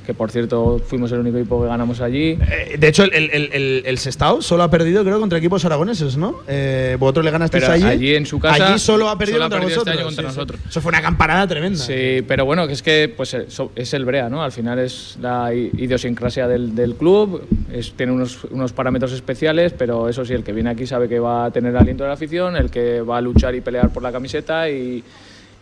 [0.05, 2.37] que por cierto fuimos el único equipo que ganamos allí.
[2.49, 6.17] Eh, de hecho, el, el, el, el- Sestao solo ha perdido, creo, contra equipos aragoneses,
[6.17, 6.39] ¿no?
[6.47, 7.83] Eh, vosotros le ganasteis allí.
[7.83, 9.97] allí en su casa Allí solo ha perdido solo ha contra perdido este vosotros.
[9.97, 10.35] año contra Sí, sí.
[10.37, 10.61] nosotros.
[10.69, 11.79] Eso fue una campanada tremenda.
[11.79, 14.41] Sí, pero bueno, que es que pues eso- es el Brea, ¿no?
[14.43, 20.09] Al final es la idiosincrasia del, del club, es, tiene unos, unos parámetros especiales, pero
[20.09, 22.55] eso sí, el que viene aquí sabe que va a tener aliento de la afición,
[22.55, 25.03] el que va a luchar y pelear por la camiseta y,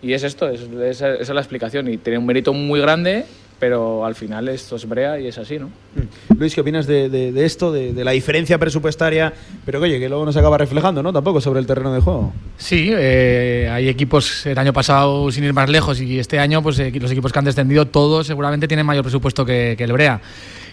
[0.02, 3.26] y es esto, es, es- esa es la explicación y tiene un mérito muy grande,
[3.60, 5.68] pero al final esto es Brea y es así, ¿no?
[5.68, 6.38] Mm.
[6.40, 9.34] Luis, ¿qué opinas de, de- de esto, de, de la diferencia presupuestaria,
[9.66, 11.12] pero que, oye, que luego no se acaba reflejando, ¿no?
[11.12, 12.34] Tampoco sobre el terreno de juego.
[12.58, 16.80] Sí, eh, hay equipos el año pasado sin ir más lejos y este año pues
[16.80, 20.22] eh, los equipos que han descendido todos seguramente tienen mayor presupuesto que, que el Brea.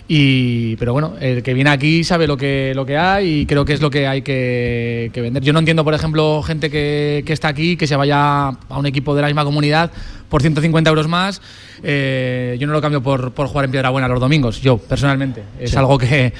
[0.09, 3.65] Y, pero bueno, el que viene aquí sabe lo que, lo que hay y creo
[3.65, 5.43] que es lo que hay que, que vender.
[5.43, 8.87] Yo no entiendo, por ejemplo, gente que, que está aquí, que se vaya a un
[8.87, 9.91] equipo de la misma comunidad
[10.29, 11.43] por 150 euros más.
[11.83, 15.43] Eh, yo no lo cambio por, por jugar en Piedrabuena los domingos, yo personalmente.
[15.61, 15.77] Es Sí.
[15.77, 16.33] algo que,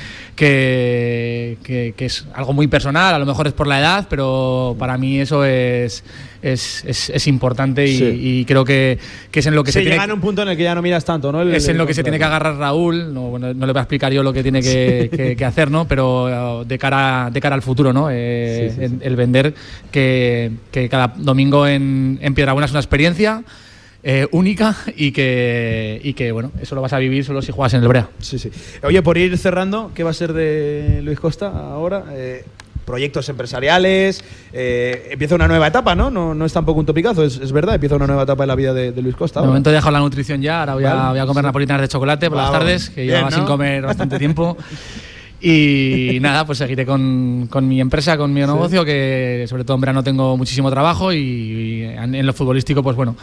[0.57, 4.77] que, que- que es algo muy personal, a lo mejor es por la edad, pero
[4.79, 6.05] para mí eso es,
[6.43, 8.05] es, es- es importante y, Sí.
[8.23, 8.99] y creo que,
[9.31, 10.63] que es en lo que se se, tiene llega en un punto en el que
[10.63, 11.43] ya no miras tanto, ¿no?
[11.43, 13.13] El- es en el lo que se tiene que agarrar Raúl.
[13.13, 15.71] No, bueno, no le voy a explicar yo lo que tiene que, que- que hacer,
[15.71, 15.87] ¿no?
[15.89, 18.09] Pero eh, de cara, de cara al futuro, ¿no?
[18.11, 18.95] Eh, Sí, sí, sí.
[19.01, 19.55] el- El vender
[19.91, 23.43] que, que cada domingo en, en Piedrabuena es una experiencia
[24.09, 27.75] eh, única y que, y que, bueno, eso lo vas a vivir solo si juegas
[27.75, 28.09] en el Brea.
[28.21, 28.53] Sí, sí.
[28.85, 32.05] Oye, por ir cerrando, ¿qué va a ser de Luis Costa ahora?
[32.13, 32.45] Eh,
[32.85, 36.09] proyectos empresariales, eh, empieza una nueva etapa, ¿no?
[36.09, 38.55] No, no es tampoco un topicazo, es, es verdad, empieza una nueva etapa en la
[38.55, 39.41] vida de, de Luis Costa.
[39.41, 39.51] De ahora.
[39.51, 41.47] momento he dejado la nutrición ya, ahora voy a, Vale, voy a comer sí.
[41.47, 43.37] napolitanas de chocolate por las tardes, que llevaba ¿no?
[43.37, 44.57] sin comer bastante tiempo.
[45.39, 49.83] Y nada, pues seguiré con, con mi empresa, con mi negocio, que sobre todo en
[49.83, 53.17] verano tengo muchísimo trabajo y, en lo futbolístico, pues bueno,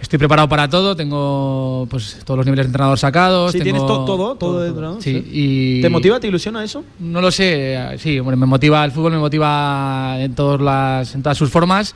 [0.00, 3.52] estoy preparado para todo, tengo pues todos los niveles de entrenador sacados.
[3.52, 5.30] Sí, tengo tienes to- todo, todo de entrenador, Sí, sí.
[5.32, 6.84] y ¿Te motiva, te ilusiona eso?
[7.00, 11.22] no lo sé, sí, bueno, me motiva el fútbol, me motiva en, todas las, en
[11.22, 11.94] todas sus formas,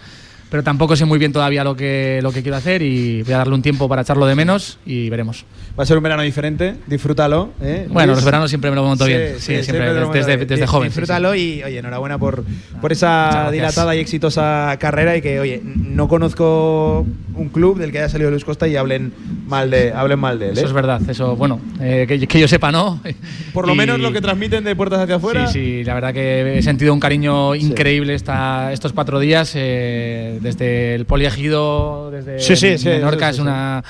[0.52, 3.38] pero tampoco sé muy bien todavía lo que, lo que quiero hacer y voy a
[3.38, 5.46] darle un tiempo para echarlo de menos y veremos.
[5.78, 7.52] Va a ser un verano diferente, disfrútalo.
[7.62, 10.48] ¿eh, Bueno, los veranos siempre me lo monto bien, sí, siempre, desde, desde, bien.
[10.48, 10.90] desde Di- joven.
[10.90, 11.00] sí.
[11.00, 12.44] Disfrútalo y, oye, enhorabuena por,
[12.82, 18.00] por esa dilatada y exitosa carrera y que, oye, no conozco un club del que
[18.00, 19.14] haya salido Luis Costa y hablen
[19.48, 20.52] mal de, hablen mal de él.
[20.52, 20.66] Eso ¿eh?
[20.66, 23.00] es verdad, eso, bueno, eh, que, que yo sepa, ¿no?
[23.54, 25.46] Por lo Y- menos lo que transmiten de puertas hacia afuera.
[25.46, 30.38] Sí, sí, la verdad que he sentido un cariño increíble esta, estos cuatro días, eh,
[30.42, 33.82] desde el poliegido, desde Sí, sí, sí, Menorca, es una,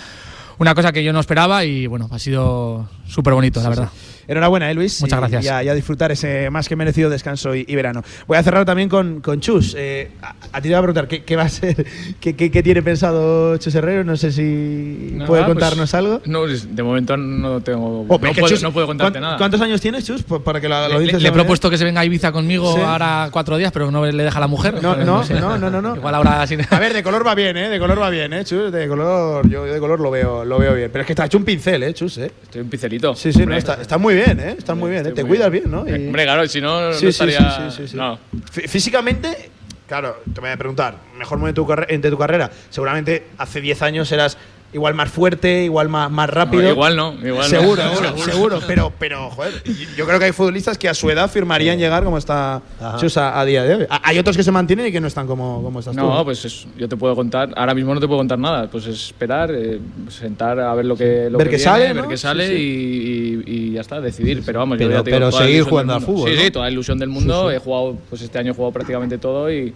[0.58, 3.88] una cosa que yo no esperaba y bueno, ha sido súper bonito, la verdad.
[4.28, 5.00] Enhorabuena, eh, Luis.
[5.00, 5.44] Muchas y- gracias.
[5.44, 8.02] Y a, y a disfrutar ese más que merecido descanso y, y verano.
[8.26, 9.74] Voy a cerrar también con, con Chus.
[9.78, 11.86] Eh, a, a ti te voy a preguntar, ¿qué, qué va a ser?
[12.20, 14.04] ¿Qué, qué- qué tiene pensado Chus Herrero?
[14.04, 16.20] No sé si Nada, puede pues, contarnos algo.
[16.26, 18.00] No, es- de momento no tengo.
[18.08, 19.36] Oh, no, puedo, Chus, no puedo contarte ¿cuán- nada.
[19.38, 20.22] ¿Cuántos años tienes, Chus?
[20.22, 22.74] Pues para que la- lo dices le he propuesto que se venga a Ibiza conmigo
[22.74, 22.80] Sí.
[22.80, 24.74] ahora cuatro días, pero no le deja la mujer.
[24.82, 25.34] No, no, sé.
[25.34, 25.96] no, no, no, no.
[25.96, 26.60] Igual ahora sin.
[26.70, 27.68] A ver, de color va bien, ¿eh?
[27.68, 28.72] De color va bien, ¿eh, Chus?
[28.72, 30.90] De color, yo de color lo veo, lo veo bien.
[30.92, 32.18] Pero es que está hecho un pincel, ¿eh, Chus?
[32.18, 32.30] ¿eh?
[32.42, 33.14] Estoy un pincelito.
[33.14, 33.58] Sí, sí, no, Hombre.
[33.58, 34.54] está, está muy bien, ¿eh?
[34.58, 35.12] Está muy bien, ¿eh?
[35.12, 35.70] Te muy cuidas bien.
[35.70, 35.86] ¿no?
[35.88, 37.70] Y- Hombre, claro, si no, no Sí, sí, sí, estaría.
[37.70, 37.96] sí, sí, sí.
[37.96, 38.18] No.
[38.54, 39.50] Fí- Físicamente,
[39.86, 42.50] claro, te voy a preguntar, mejor momento de tu, carre- de tu carrera.
[42.70, 44.36] Seguramente hace 10 años eras
[44.72, 46.62] igual más fuerte, igual más, más rápido.
[46.62, 47.58] No, igual no, igual no.
[47.60, 48.32] seguro, seguro, Seguro.
[48.32, 48.60] seguro.
[48.66, 49.62] Pero, pero, joder,
[49.96, 52.62] yo creo que hay futbolistas que a su edad firmarían llegar como está
[52.98, 53.86] Chus a, a día de hoy.
[54.02, 56.00] Hay otros que se mantienen y que no están como, como estás tú.
[56.02, 57.50] No, pues es- yo te puedo contar.
[57.56, 58.68] Ahora mismo no te puedo contar nada.
[58.70, 61.28] Pues es esperar, eh, sentar a ver lo que.
[61.30, 62.54] Lo Ver que viene, sale, Ver Sí, sale sí.
[62.54, 64.42] Y, y- y ya está, decidir.
[64.44, 66.42] Pero vamos, yo Pero- ya te digo, pero seguir jugando al fútbol, Sí, ¿no?
[66.42, 67.50] sí, toda la ilusión del mundo.
[67.50, 69.72] He jugado, pues este año he jugado prácticamente todo y.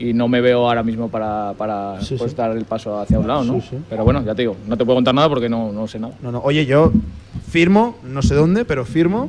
[0.00, 2.36] Y no me veo ahora mismo para, para Sí, pues, sí.
[2.36, 3.60] dar el paso hacia un lado, ¿no?
[3.60, 3.76] Sí.
[3.90, 6.14] Pero bueno, ya te digo, no te puedo contar nada porque no, no sé nada.
[6.22, 6.40] No, no.
[6.40, 6.92] Oye, yo
[7.50, 9.28] firmo, no sé dónde, pero firmo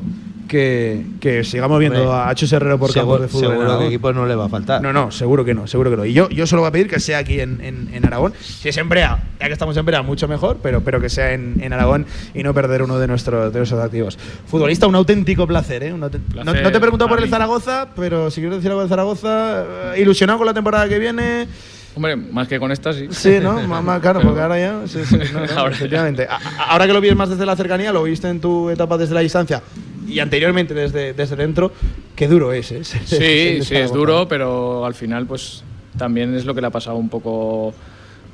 [0.50, 3.44] que, que sigamos viendo Hombre, a Chus Herrero por campos seguro, de fútbol.
[3.54, 4.82] en seguro que equipos no le va a faltar.
[4.82, 6.04] No, no, seguro que no, seguro que no.
[6.06, 8.34] Y yo, yo solo voy a pedir que sea aquí en, en- en Aragón.
[8.42, 11.32] Si es en Brea, ya que estamos en Brea, mucho mejor, pero, pero que sea
[11.32, 14.18] en, en Aragón y no perder uno de nuestros, de nuestros activos.
[14.48, 15.94] Futbolista, un auténtico placer, ¿eh?
[15.94, 17.30] Un autént- no, Placer no te he preguntado por el.
[17.30, 19.64] Zaragoza, pero si quieres decir algo del Zaragoza,
[19.96, 21.48] eh, ilusionado con la temporada que viene.
[21.96, 23.08] Hombre, más que con esta, sí.
[23.12, 23.54] Sí, ¿no?
[23.68, 24.88] Más, más claro, Pero- porque ahora ya.
[24.88, 26.40] Sí, sí, no, no, Ahora ya.
[26.68, 29.20] Ahora que lo vienes más desde la cercanía, lo viste en tu etapa desde la
[29.22, 29.62] distancia
[30.10, 31.72] y anteriormente desde, desde dentro,
[32.16, 32.84] qué duro es, ¿eh?
[32.84, 35.64] Sí, sí, es duro, pero al final, pues
[35.98, 37.74] también es lo que le ha pasado un poco.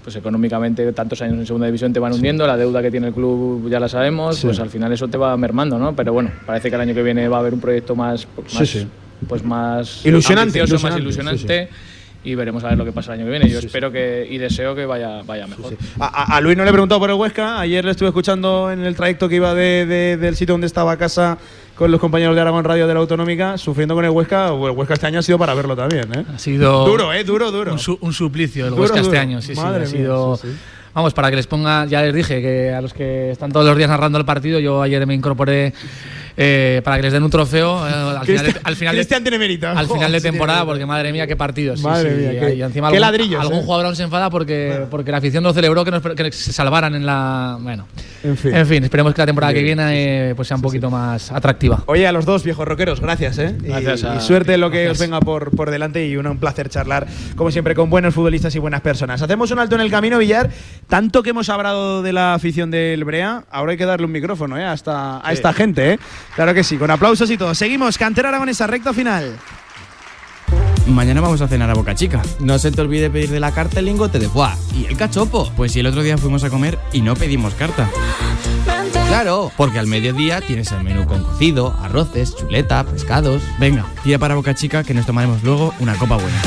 [0.03, 3.13] Pues económicamente, tantos años en segunda división te van hundiendo, la deuda que tiene el
[3.13, 4.45] club ya la sabemos, Sí.
[4.45, 5.95] pues al final eso te va mermando, ¿no?
[5.95, 8.59] Pero bueno, parece que el año que viene va a haber un proyecto más, Sí,
[8.59, 8.87] más sí.
[9.27, 11.69] pues más Ilusionante, ambicioso, más ilusionante, ilusionante.
[12.23, 13.49] Y veremos a ver lo que pasa el año que viene.
[13.49, 15.75] Yo espero que y deseo que vaya, vaya mejor.
[15.99, 17.59] A, a- a Luis no le he preguntado por el Huesca.
[17.59, 20.91] Ayer le estuve escuchando en el trayecto que iba de- de- del sitio donde estaba
[20.91, 21.39] a casa
[21.75, 24.47] con los compañeros de Aragón Radio de la Autonómica, sufriendo con el Huesca.
[24.47, 26.25] El Huesca este año ha sido para verlo también, ¿eh?
[26.33, 27.23] Ha sido Duro, ¿eh?
[27.23, 27.73] Duro, duro.
[27.73, 29.41] un, su- un suplicio el Duro, Huesca este año.
[29.41, 30.37] Sí, sí, ha sido.
[30.37, 30.55] sí, sí.
[30.93, 33.75] Vamos, para que les ponga, ya les dije que a los que están todos los
[33.77, 35.73] días narrando el partido, yo ayer me incorporé
[36.37, 39.23] eh, para que les den un trofeo eh, al, final de, al final de- Cristian
[39.23, 39.67] tiene mérito.
[39.67, 40.71] al final de Sí, tiene temporada, mérito.
[40.71, 41.79] porque madre mía, qué partidos.
[41.79, 43.63] sí, Madre sí, mía, qué- y encima qué algún, ladrillos, algún eh.
[43.63, 46.95] jugador aún se enfada porque, porque la afición no celebró que, nos- que se salvaran
[46.95, 47.57] en la.
[47.61, 47.87] Bueno,
[48.23, 48.55] En fin.
[48.55, 51.83] en fin, esperemos que la temporada que viene eh, pues sea un poquito más atractiva.
[51.87, 53.55] Oye, a los dos viejos rockeros, gracias, ¿eh?
[53.63, 54.91] Y- Gracias y, a suerte en lo que Gracias.
[54.93, 58.53] os venga por, por delante y un, un placer charlar, como siempre, con buenos futbolistas
[58.55, 59.21] y buenas personas.
[59.21, 60.49] Hacemos un alto en el camino, Villar.
[60.87, 64.57] Tanto que hemos hablado de la afición del Brea, ahora hay que darle un micrófono,
[64.57, 64.63] ¿eh?
[64.65, 65.99] A esta, a esta gente, ¿eh?
[66.33, 67.53] Claro que sí, con aplausos y todo.
[67.53, 69.37] Seguimos, Cantera Aragonesa, recta final.
[70.87, 72.21] Mañana vamos a cenar a Boca Chica.
[72.39, 75.51] No se te olvide pedir de la carta el lingote de foie y el cachopo.
[75.55, 77.89] Pues si el otro día fuimos a comer y no pedimos carta.
[79.07, 83.41] Claro, porque al mediodía tienes el menú con cocido, arroces, chuleta, pescados.
[83.59, 86.41] Venga, tira para Boca Chica que nos tomaremos luego una copa buena.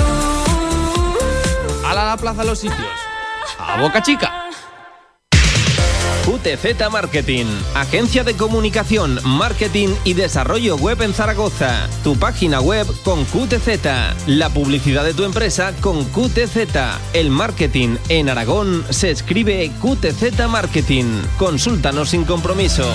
[1.85, 2.87] ¡Hala a la plaza los sitios!
[3.59, 4.48] ¡A Boca Chica!
[6.39, 11.89] QTZ Marketing, agencia de comunicación, marketing y desarrollo web en Zaragoza.
[12.05, 16.59] Tu página web con QTZ, la publicidad de tu empresa con QTZ.
[17.13, 21.07] El marketing en Aragón se escribe QTZ Marketing.
[21.39, 22.89] Consúltanos sin compromiso.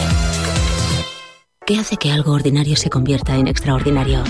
[1.66, 4.24] ¿Qué hace que algo ordinario se convierta en extraordinario?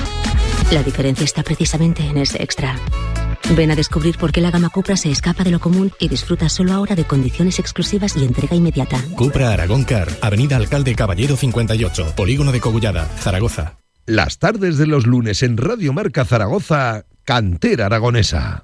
[0.71, 2.79] La diferencia está precisamente en ese extra.
[3.51, 6.49] Ven a descubrir por qué la gama Cupra se escapa de lo común y disfruta
[6.49, 8.99] solo ahora de condiciones exclusivas y entrega inmediata.
[9.15, 13.77] Cupra Aragón Car, Avenida Alcalde Caballero 58, Polígono de Cogullada, Zaragoza.
[14.05, 18.63] Las tardes de los lunes en Radio Marca Zaragoza, Cantera Aragonesa.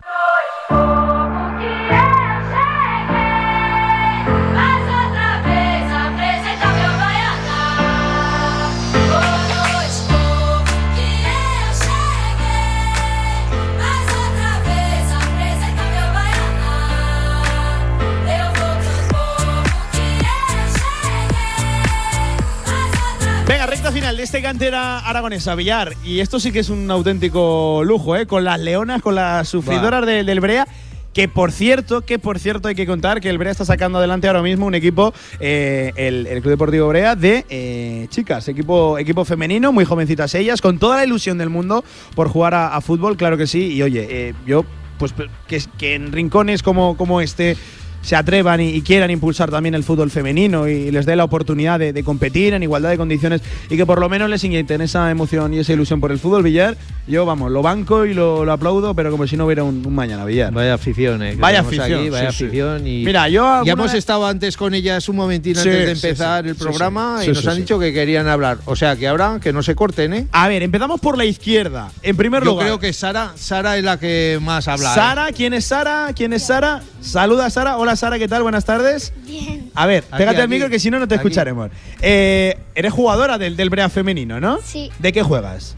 [24.24, 25.94] Este cantera aragonesa, Villar.
[26.04, 28.26] Y esto sí que es un auténtico lujo, ¿eh?
[28.26, 30.68] Con las leonas, con las sufridoras del- del Brea.
[31.14, 34.28] Que por cierto, que por cierto hay que contar que el Brea está sacando adelante
[34.28, 39.26] ahora mismo un equipo, eh, el, el Club Deportivo Brea, de eh, chicas, equipo, equipo
[39.26, 41.84] femenino, muy jovencitas ellas, con toda la ilusión del mundo
[42.16, 43.74] por jugar a, a fútbol, claro que sí.
[43.74, 44.64] Y oye, eh, yo,
[45.00, 45.14] pues
[45.48, 47.58] que, que en rincones como, como este
[48.02, 51.80] se atrevan y, y quieran impulsar también el fútbol femenino y les dé la oportunidad
[51.80, 55.12] de, de competir en igualdad de condiciones y que por lo menos les inyecten esa
[55.12, 56.78] emoción y esa ilusión por el fútbol, Villar.
[57.08, 59.96] Yo, vamos, lo banco y lo, lo aplaudo, pero como si no hubiera un, un
[59.96, 60.54] mañana, Villar.
[60.54, 61.36] Vaya afición, eh.
[61.38, 62.44] Vaya afición, aquí, vaya sí, sí.
[62.46, 62.88] afición.
[62.88, 65.96] Y Mira, yo Ya hemos vez- estado antes con ellas un momentín Sí, antes de
[65.96, 67.24] sí, empezar sí, el sí, programa sí.
[67.24, 67.62] y Sí, nos sí, han sí.
[67.62, 68.60] dicho que querían hablar.
[68.66, 70.28] O sea, que ahora que no se corten, ¿eh?
[70.32, 71.92] A ver, empezamos por la izquierda.
[72.04, 74.92] En primer Yo lugar, creo que Sara, Sara es la que más habla.
[74.92, 74.96] ¿eh?
[74.96, 76.12] Sara, ¿quién es Sara?
[76.16, 76.82] ¿Quién es Sara?
[77.02, 77.78] Saluda Sara.
[77.78, 78.44] Hola Sara, ¿qué tal?
[78.44, 79.14] Buenas tardes.
[79.26, 79.72] Bien.
[79.76, 80.54] A ver, Aquí, pégate al aquí.
[80.54, 81.22] micro que si no, no te Aquí.
[81.28, 81.70] escucharemos.
[82.02, 84.60] Eh, eres jugadora del, del Brea femenino, ¿no?
[84.64, 84.90] Sí.
[85.00, 85.76] ¿De qué juegas?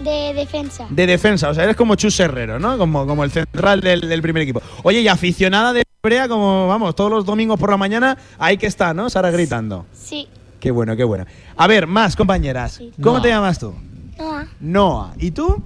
[0.00, 0.86] De defensa.
[0.90, 2.76] De defensa, o sea, eres como Chus Herrero, ¿no?
[2.78, 4.60] Como, como el central del, del primer equipo.
[4.82, 8.66] Oye, y aficionada de Brea, como vamos, todos los domingos por la mañana, ahí que
[8.66, 9.08] está, ¿no?
[9.08, 9.86] Sara gritando.
[9.92, 10.28] Sí.
[10.60, 11.24] Qué bueno, qué bueno.
[11.56, 12.80] A ver, más compañeras.
[13.00, 13.22] ¿Cómo Noa.
[13.22, 13.74] te llamas tú?
[14.18, 14.46] Noa.
[14.60, 15.12] Noa.
[15.18, 15.62] ¿Y tú?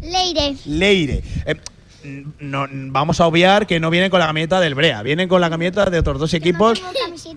[0.00, 0.56] Leire.
[0.66, 1.22] Leire.
[1.44, 1.56] Eh,
[2.40, 5.50] no, vamos a obviar que no vienen con la camiseta del Brea, vienen con la
[5.50, 6.82] camiseta de otros dos equipos.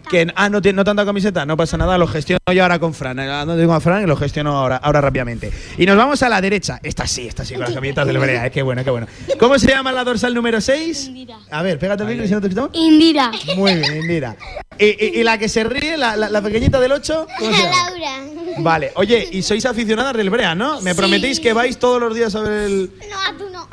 [0.10, 2.94] Que, ah, no, tiene- no tanta camiseta, no pasa nada, lo gestiono yo ahora con
[2.94, 3.20] Fran.
[3.20, 5.52] eh, No digo a Fran y lo gestiono ahora, ahora rápidamente.
[5.78, 6.80] Y nos vamos a la derecha.
[6.84, 9.08] Esta sí, esta sí, con las camisetas del Brea, eh, qué bueno, qué bueno.
[9.40, 11.08] ¿Cómo se llama la dorsal número 6?
[11.08, 11.38] Indira.
[11.52, 12.72] A ver, pégate el micro si no te escuchamos.
[12.74, 13.32] Indira.
[13.58, 14.36] Muy bien, Indira.
[14.78, 17.28] ¿Y, y- y la que se ríe, la, la- la pequeñita del 8?
[17.40, 17.76] ¿Cómo se llama?
[17.92, 18.12] Laura.
[18.58, 20.80] Vale, oye, y sois aficionadas del Brea, ¿no?
[20.82, 20.98] Me Sí.
[20.98, 22.92] prometéis que vais todos los días a ver el.
[23.10, 23.68] No, a tú no.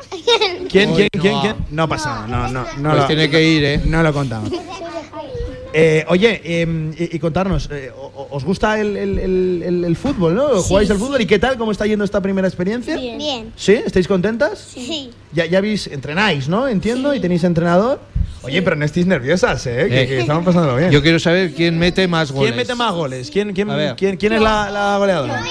[0.69, 1.21] ¿Quién, Quién, no.
[1.21, 1.55] quién, quién?
[1.71, 2.89] No pasa nada, no, no, no.
[2.89, 3.81] Pues lo- tiene que ir, ¿eh?
[3.85, 4.51] No lo contamos.
[5.75, 7.91] Eh, oye, eh, y, y contarnos, eh,
[8.29, 10.59] ¿os gusta el, el- el- el- el fútbol, no?
[10.61, 11.19] Sí, ¿Jugáis al fútbol?
[11.21, 11.57] ¿Y qué tal?
[11.57, 12.95] ¿Cómo está yendo esta primera experiencia?
[12.95, 13.17] Bien.
[13.17, 13.51] Bien.
[13.55, 13.73] ¿Sí?
[13.83, 14.59] ¿Estáis contentas?
[14.71, 15.09] Sí.
[15.31, 16.67] Ya, ya habéis, entrenáis, ¿no?
[16.67, 17.99] Entiendo, y tenéis entrenador.
[18.43, 19.87] Oye, pero no estéis nerviosas, ¿eh?
[19.89, 20.07] Que, Eh.
[20.07, 20.91] que estamos pasándolo bien.
[20.91, 22.51] Yo quiero saber quién mete más goles.
[22.51, 23.31] ¿Quién mete más goles?
[23.31, 23.67] ¿Quién, quién,
[23.97, 25.43] quién, quién es la, la goleadora?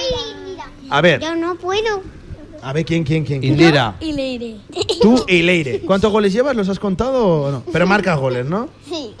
[0.89, 2.01] A ver, Yo no puedo.
[2.63, 3.39] A ver, ¿quién, quién, quién?
[3.41, 3.53] quién?
[3.53, 3.95] Indira.
[3.99, 4.55] Y Leire.
[5.01, 5.81] Tú y Leire.
[5.81, 6.55] ¿Cuántos goles llevas?
[6.55, 7.63] ¿Los has contado o no?
[7.71, 8.69] Pero marcas goles, ¿no?
[8.89, 9.13] Sí.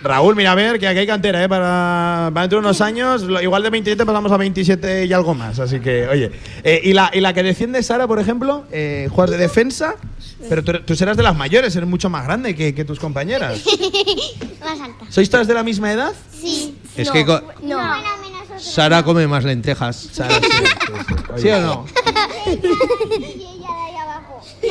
[0.00, 1.48] Raúl, mira, a ver, que aquí hay cantera, ¿eh?
[1.48, 5.34] Para, para dentro de unos años, lo- igual de 27 pasamos a 27 y algo
[5.34, 5.58] más.
[5.58, 6.30] Así que, oye.
[6.62, 9.96] Eh, y, la, y la que defiende Sara, por ejemplo, eh, juegas de defensa,
[10.48, 13.60] pero tú, tú serás de las mayores, eres mucho más grande que, que tus compañeras.
[14.60, 15.06] Más alta.
[15.08, 16.12] ¿Sois todas de la misma edad?
[16.38, 16.76] Sí.
[16.96, 17.78] Es que co- No.
[18.58, 19.96] Sara come más lentejas.
[20.12, 21.14] Sara, sí, sí, sí.
[21.32, 21.86] Oye, ¿Sí o no?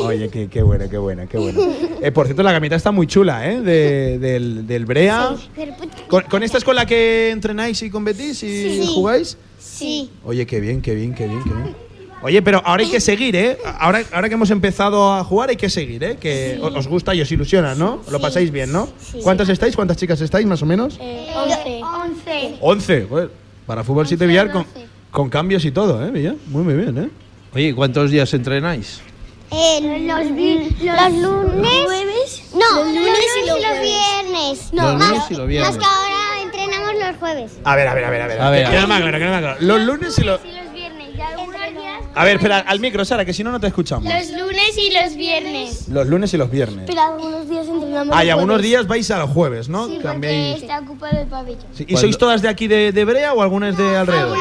[0.01, 1.59] Oye, qué, qué buena, qué buena, qué buena.
[2.01, 3.61] Eh, por cierto, la camiseta está muy chula, ¿eh?
[3.61, 5.35] De- del, del Brea.
[5.55, 5.69] Pues,
[6.07, 8.91] ¿Con, con esta es con la que entrenáis y competís y Sí.
[8.93, 9.37] jugáis?
[9.59, 10.09] Sí.
[10.23, 11.75] Oye, qué bien, qué bien, qué bien, qué bien.
[12.23, 13.57] Oye, pero ahora hay que seguir, ¿eh?
[13.79, 16.17] Ahora, ahora que hemos empezado a jugar hay que seguir, ¿eh?
[16.19, 18.01] Que o- os gusta y os ilusiona, ¿no?
[18.11, 18.87] Lo pasáis bien, ¿no?
[18.99, 19.19] Sí.
[19.23, 19.75] ¿Cuántas estáis?
[19.75, 20.97] ¿Cuántas chicas estáis, más o menos?
[20.99, 21.81] Eh, once.
[21.83, 22.57] Once.
[22.61, 23.05] 11.
[23.09, 23.31] Joder,
[23.65, 24.65] para Fútbol 7 Villar con,
[25.11, 26.11] con cambios y todo, ¿eh?
[26.11, 26.35] Villar?
[26.47, 27.09] Muy, muy bien, ¿eh?
[27.53, 29.01] Oye, ¿cuántos días entrenáis?
[29.49, 32.43] Eh, los, lunes.
[32.53, 34.69] No, los lunes y los, viernes.
[34.73, 35.69] No, Los más, lunes y los viernes.
[35.69, 37.51] más que ahora entrenamos los jueves.
[37.63, 38.41] A ver, a ver, a ver, a ver.
[38.41, 38.87] A ver, que a quede ver.
[38.87, 39.57] más claro, que quede más claro.
[39.61, 40.41] Los lunes y los.
[40.43, 41.07] Y los viernes.
[41.15, 42.03] Y algunos días.
[42.13, 44.03] A ver, espera, al micro, Sara, que si no, no te escuchamos.
[44.13, 45.87] Los lunes y los viernes.
[45.87, 46.83] Los lunes y los viernes.
[46.85, 49.85] Pero algunos días entrenamos Ah, y algunos días vais a los jueves, ¿no?
[49.85, 50.61] Sí, porque Cambiáis.
[50.61, 51.65] está ocupado el pabellón.
[51.73, 54.37] Sí, ¿Y sois todas de aquí de, de Brea o algunas de alrededor?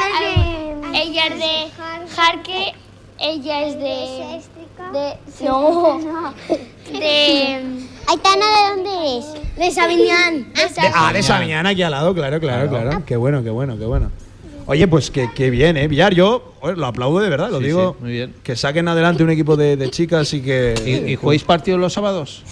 [0.93, 2.73] Ella es de Jarque,
[3.19, 4.41] ella es de.
[4.93, 5.99] de no.
[6.91, 7.59] De.
[8.07, 9.25] Aitana, ¿de dónde es?
[9.57, 10.53] De Sabiñán.
[10.53, 13.03] De- ah, de Sabiñán, aquí al lado, claro, claro, claro.
[13.05, 14.09] Qué bueno, qué bueno, qué bueno.
[14.67, 15.87] Oye, pues qué, qué bien, ¿eh?
[15.89, 17.95] Villar, yo oye, lo aplaudo de verdad, lo Sí, digo.
[17.97, 18.35] sí, muy bien.
[18.43, 20.75] Que saquen adelante un equipo de, de chicas y que.
[20.85, 22.43] ¿Y, y jugáis partidos los sábados?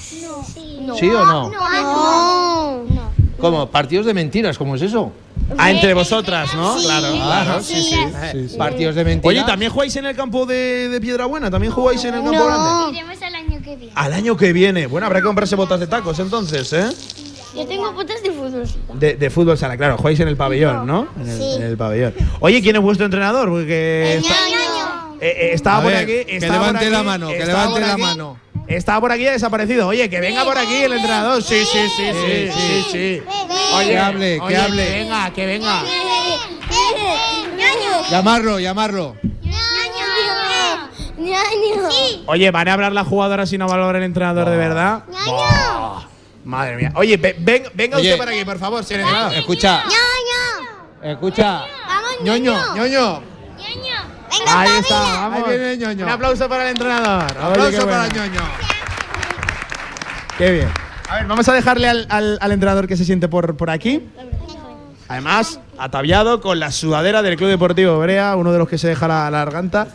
[0.82, 0.96] No.
[0.96, 1.50] ¿Sí o no?
[1.50, 2.84] No.
[2.90, 3.12] no.
[3.40, 3.68] ¿Cómo?
[3.70, 4.58] ¿Partidos de mentiras?
[4.58, 5.12] ¿Cómo es eso?
[5.58, 6.78] Ah, entre vosotras, ¿no?
[6.80, 7.96] Sí, claro, claro, sí, sí.
[8.32, 8.58] Sí, sí.
[8.58, 9.30] Partidos de mentiras.
[9.38, 11.52] Oye, ¿también jugáis en el campo de, de Piedrabuena?
[11.52, 12.98] ¿También jugáis en el campo grande?
[12.98, 13.92] Iremos al año que viene.
[13.96, 14.88] Al año que viene.
[14.88, 16.88] Bueno, habrá que comprarse botas de tacos entonces, ¿eh?
[17.56, 18.64] Yo tengo botas de fútbol.
[19.00, 21.08] De, de fútbol sala, claro, jugáis en el pabellón, ¿no?
[21.22, 21.54] En el, Sí.
[21.56, 22.14] en el pabellón.
[22.42, 23.48] Oye, ¿quién es vuestro entrenador?
[23.50, 25.18] Porque está- ñaño.
[25.22, 26.26] eh, eh, estaba A por ver, aquí.
[26.26, 28.02] que por levante aquí, la mano, que levante la aquí.
[28.02, 28.38] mano.
[28.68, 29.88] Estaba por aquí y ha desaparecido.
[29.88, 31.42] Oye, que venga por aquí el entrenador.
[31.44, 33.22] Sí, sí, sí, sí, sí, sí.
[33.76, 34.86] Oye, Que hable, que oye, hable.
[34.88, 35.84] Que venga, que venga.
[38.10, 39.16] Llamarlo, llamarlo.
[42.28, 45.04] Oye, ¿van a hablar las jugadoras y no va a hablar el entrenador de verdad?
[45.10, 46.08] ñaño.
[46.44, 46.92] Madre mía.
[46.96, 48.12] Oye, ve- ven- venga Oye.
[48.14, 49.34] usted por aquí, por favor, señor entrenador.
[49.36, 49.84] Escucha,
[51.04, 51.64] escucha.
[51.88, 52.76] Vamos, ñoño, ñaño.
[52.76, 53.22] ñoño.
[54.40, 55.48] Venga, Ahí está, vamos.
[55.48, 56.06] Ahí viene ñoño.
[56.06, 57.24] Un aplauso para el entrenador.
[57.38, 58.16] Aplauso para bueno.
[58.26, 58.42] ñoño.
[60.38, 60.68] Qué bien.
[61.10, 64.02] A ver, vamos a dejarle al, al- al entrenador que se siente por, por aquí.
[65.08, 69.08] Además, ataviado con la sudadera del Club Deportivo Brea, uno de los que se deja
[69.08, 69.88] la, la garganta.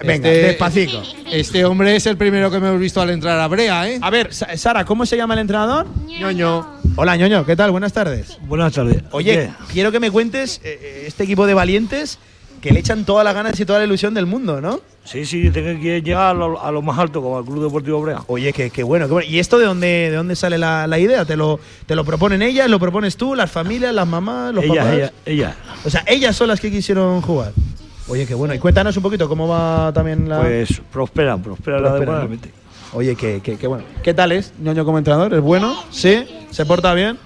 [0.00, 1.02] Venga, Este- despacito.
[1.30, 3.98] Este hombre es el primero que me hemos visto al entrar a Brea, ¿eh?
[4.02, 5.86] A ver, Sa- Sara, ¿cómo se llama el entrenador?
[6.06, 6.66] Ñoño.
[6.96, 7.70] Hola, ñoño, ¿qué tal?
[7.70, 8.36] Buenas tardes.
[8.42, 9.02] Buenas tardes.
[9.12, 12.18] Oye, quiero que me cuentes eh, eh, este equipo de valientes
[12.62, 14.80] que le echan todas las ganas y toda la ilusión del mundo, ¿no?
[15.04, 18.00] Sí, sí, tengo que llegar a lo, a lo más alto, como el Club Deportivo
[18.00, 18.22] Brea.
[18.28, 19.28] Oye, qué, qué bueno, qué bueno.
[19.28, 21.24] ¿Y esto de dónde, de dónde sale la, la idea?
[21.24, 22.70] ¿Te lo, ¿Te lo proponen ellas?
[22.70, 23.34] ¿Lo propones tú?
[23.34, 23.92] ¿Las familias?
[23.92, 24.54] ¿Las mamás?
[24.54, 24.94] ¿Los Ellas, papás?
[24.94, 25.54] ellas, ellas.
[25.84, 27.52] O sea, ellas son las que quisieron jugar.
[28.08, 28.54] Oye, qué bueno.
[28.54, 30.40] Y cuéntanos un poquito cómo va también la.
[30.40, 32.50] Pues prosperan, prosperan Prosperan, adecuadamente.
[32.94, 33.84] Oye, qué, qué, qué bueno.
[34.04, 35.34] ¿Qué tal es, ñoño como entrenador?
[35.34, 35.74] ¿Es bueno?
[35.90, 36.24] ¿Sí?
[36.50, 37.18] ¿Se porta bien?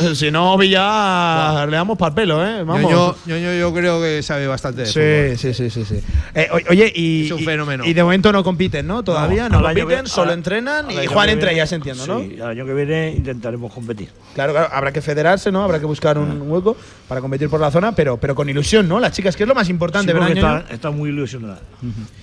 [0.00, 2.62] Eh, Si no, Villar, le damos para el pelo, ¿eh?
[2.64, 2.82] Vamos.
[2.82, 5.38] Ñoño, Ñoño yo creo que sabe bastante de fútbol.
[5.38, 6.04] Sí, sí, sí, sí, sí.
[6.34, 7.84] Eh, oye, y, Es un y- fenómeno.
[7.86, 9.02] y de momento no compiten, ¿no?
[9.02, 12.20] Todavía no, año compiten, que- solo entrenan y que entre ellas, entiendo, ¿no?
[12.20, 14.10] Sí, el año que viene intentaremos competir.
[14.34, 15.62] Claro, claro, habrá que federarse, ¿no?
[15.62, 16.76] Habrá que buscar un hueco
[17.08, 19.00] para competir por la zona, pero, pero con ilusión, ¿no?
[19.00, 20.64] Las chicas, que es lo más importante, Sí, ¿verdad, porque ñoño?
[20.74, 21.60] está, muy ilusionada.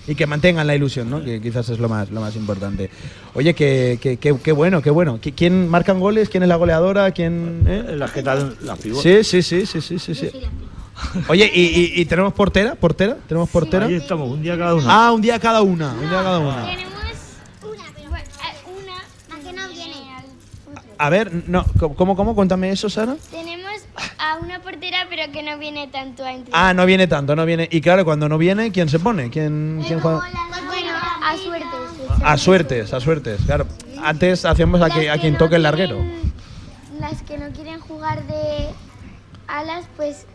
[0.08, 1.24] Y que mantengan la ilusión, ¿no?
[1.24, 2.90] Que quizás es lo más, lo más importante.
[3.34, 5.20] Oye, qué que, que, qué bueno, qué bueno.
[5.20, 6.30] ¿Qui- ¿Quién marcan goles?
[6.30, 7.12] ¿Quién es la goleadora?
[7.12, 7.33] ¿Quién,
[7.68, 7.96] eh?
[7.98, 9.28] Las que están las pivotes.
[9.28, 10.32] Sí, sí, sí, sí, sí, sí, sí.
[11.28, 12.76] Oye, ¿y, y- y tenemos portera?
[12.76, 13.18] ¿Portera?
[13.28, 13.88] ¿Tenemos portera?
[13.88, 14.86] Ahí estamos, un día cada uno.
[14.90, 16.66] Ah, un día cada una, un día cada una.
[16.66, 16.94] Tenemos
[17.64, 20.96] una, pero bueno, eh, una, la que no viene al futuro.
[21.00, 21.66] A ver, no,
[21.96, 22.36] ¿cómo, cómo?
[22.36, 23.16] Cuéntame eso, Sara.
[23.32, 23.72] Tenemos
[24.20, 26.52] a una portera, pero que no viene tanto a entrenar.
[26.70, 27.68] Ah, no viene tanto, no viene.
[27.72, 29.30] Y claro, cuando no viene, ¿quién se pone?
[29.30, 30.22] ¿Quién, quién juega?
[30.22, 30.92] Pues bueno,
[31.24, 31.66] a suerte.
[32.24, 33.66] A suertes, a suertes, claro.
[34.02, 35.98] Antes hacíamos a, que, a quien toque el larguero.
[37.00, 38.68] Las que no quieren jugar de
[39.48, 40.26] alas, pues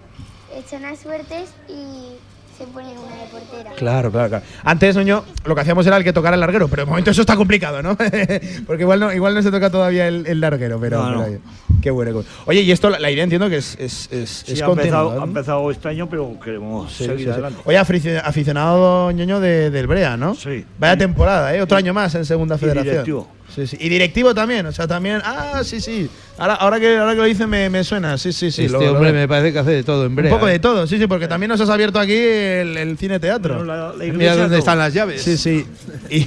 [0.54, 2.16] echan a suertes y
[2.56, 3.70] se ponen una de portera.
[3.76, 4.44] Claro, claro, claro.
[4.64, 7.20] Antes, Noño, lo que hacíamos era el que tocara el larguero, pero de momento eso
[7.20, 7.96] está complicado, ¿no?
[8.66, 11.24] Porque igual no, igual no se toca todavía el, el larguero, pero, No, no.
[11.24, 11.40] pero,
[11.82, 12.22] qué bueno.
[12.46, 15.20] Oye, y esto, la, idea entiendo que es, es, es, Sí, es ha, empezado, ¿no?
[15.20, 17.30] ha empezado este año, pero queremos Sí, seguir sí, sí.
[17.30, 17.60] adelante.
[17.64, 20.34] Oye, afici- aficionado ñoño de, del Brea, ¿no?
[20.34, 20.64] Sí.
[20.78, 21.62] Vaya temporada, ¿eh?
[21.62, 22.92] Otro año más en Segunda Y Federación.
[22.92, 23.28] directivo.
[23.54, 23.76] Sí, sí.
[23.80, 25.20] Y directivo también, o sea, también.
[25.24, 26.08] Ah, sí, sí.
[26.36, 28.66] Ahora, ahora, que, ahora que lo dicen me, me suena, sí, sí, sí.
[28.66, 30.30] este lo- hombre me parece que hace de todo en Brea.
[30.32, 30.52] Un poco ¿eh?
[30.52, 33.56] de todo, sí, sí, porque también nos has abierto aquí el, el cine teatro.
[33.56, 34.58] Bueno, la- la Mira dónde no.
[34.58, 35.22] están las llaves.
[35.22, 35.66] Sí, sí.
[36.10, 36.26] Y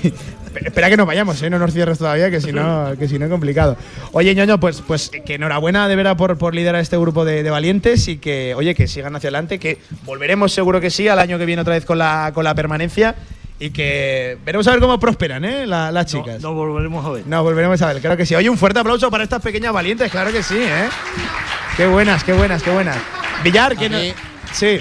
[0.56, 1.50] espera que no vayamos, ¿eh?
[1.50, 3.78] No nos cierres todavía, que si no, que si no es complicado.
[4.12, 7.50] Oye, ñoño, pues, pues que enhorabuena de veras por, por liderar este grupo de, de
[7.50, 11.38] valientes y que, oye, que sigan hacia adelante, que volveremos seguro que sí al año
[11.38, 13.16] que viene otra vez con la, con la permanencia
[13.60, 15.68] y que veremos a ver cómo prosperan, ¿eh?
[15.68, 16.42] La- las No, chicas.
[16.42, 17.28] no volveremos a ver.
[17.28, 18.34] No, volveremos a ver, claro que sí.
[18.36, 20.90] Oye, un fuerte aplauso para estas pequeñas valientes, claro que sí, ¿eh?
[21.78, 22.98] Qué buenas, qué buenas, qué buenas.
[23.44, 23.98] Villar, que no.
[24.52, 24.80] Sí.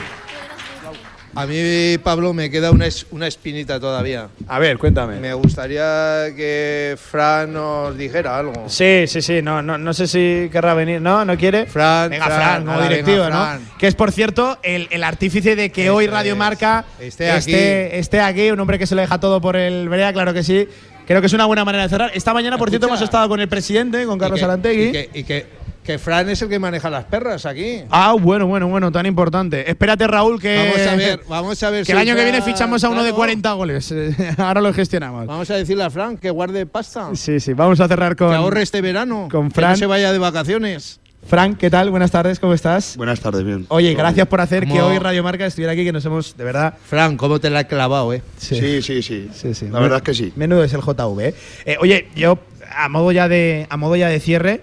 [1.35, 4.29] A mí, Pablo, me queda una, es- una espinita todavía.
[4.49, 5.21] A ver, cuéntame.
[5.21, 8.65] Me gustaría que Fran nos dijera algo.
[8.69, 11.01] Sí, sí, sí, no, no, no sé si querrá venir.
[11.01, 11.25] ¿No?
[11.25, 11.67] ¿No quiere?
[11.67, 13.45] Fran, venga, Fran, Fran, como directivo, venga, ¿no?
[13.45, 13.61] Fran.
[13.79, 16.39] Que es, por cierto, el, el artífice de que hoy Radio es.
[16.39, 17.53] Marca Esté aquí.
[17.55, 20.67] esté, aquí, un hombre que se lo deja todo por el Brea, claro que sí.
[21.07, 22.11] Creo que es una buena manera de cerrar.
[22.15, 24.85] Esta mañana, por cierto, hemos estado con el presidente, con Carlos y que, Arantegui.
[24.89, 25.47] Y que, y que-
[25.85, 27.83] que Fran es el que maneja las perras aquí.
[27.91, 29.69] Ah, bueno, bueno, bueno, tan importante.
[29.69, 30.57] Espérate, Raúl, que.
[30.57, 33.11] Vamos a ver, vamos a ver Que el año que viene fichamos a uno de
[33.11, 33.17] claro.
[33.17, 33.95] 40 goles.
[34.39, 35.27] Ahora lo gestionamos.
[35.27, 37.11] Vamos a decirle a Fran que guarde pasta.
[37.15, 38.31] Sí, sí, vamos a cerrar con.
[38.31, 39.29] que ahorre este verano.
[39.31, 39.71] con Que Fran.
[39.73, 41.01] no se vaya de vacaciones.
[41.27, 41.91] Frank, ¿qué tal?
[41.91, 42.97] Buenas tardes, ¿cómo estás?
[42.97, 43.67] Buenas tardes, bien.
[43.69, 46.75] Oye, gracias por hacer que hoy Radio Marca estuviera aquí, que nos hemos, de verdad.
[46.89, 48.23] Fran, ¿cómo te la he clavado, eh?
[48.39, 49.29] Sí, sí, sí.
[49.33, 49.69] Sí, sí.
[49.71, 50.33] La verdad es que sí.
[50.37, 51.21] Menudo es el JV.
[51.21, 51.35] ¿eh?
[51.67, 52.39] Eh, oye, yo,
[52.75, 54.63] a modo, ya de, a modo ya de cierre,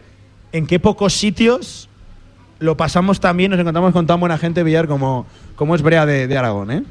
[0.58, 1.88] ¿en qué pocos sitios
[2.60, 6.06] lo pasamos tan bien, nos encontramos con tan buena gente, Villar, como, como es Brea
[6.06, 6.84] de, de Aragón, ¿eh?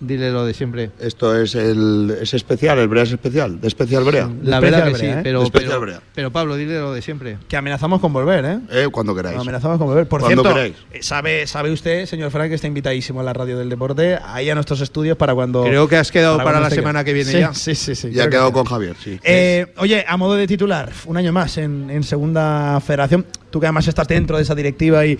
[0.00, 0.90] Dile lo de siempre.
[0.98, 4.30] Esto es el es especial, el Brea es especial, de especial Brea.
[4.42, 5.20] La Especial verdad que Brea, sí, ¿eh?
[5.22, 6.00] pero, Especial pero, Brea.
[6.14, 7.36] pero Pablo, dile lo de siempre.
[7.48, 8.58] Que amenazamos con volver, ¿eh?
[8.70, 9.38] Eh, cuando queráis.
[9.38, 10.08] Amenazamos con volver.
[10.08, 10.76] Por Cuando cierto, queráis.
[10.92, 14.48] eh, sabe, sabe usted, señor Frank, que está invitadísimo a la radio del deporte, ahí
[14.48, 15.64] a nuestros estudios para cuando.
[15.64, 17.52] Creo que has quedado para la semana que viene Sí, ya.
[17.52, 18.10] Sí, sí, sí.
[18.10, 19.20] Ya que quedado con Javier, sí.
[19.22, 23.26] Eh, oye, a modo de titular, un año más en, en Segunda Federación.
[23.50, 25.18] Tú que además estás dentro de esa directiva y,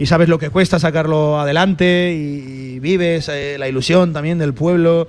[0.00, 4.54] y sabes lo que cuesta sacarlo adelante y, y vives eh, la ilusión también del
[4.54, 5.06] pueblo.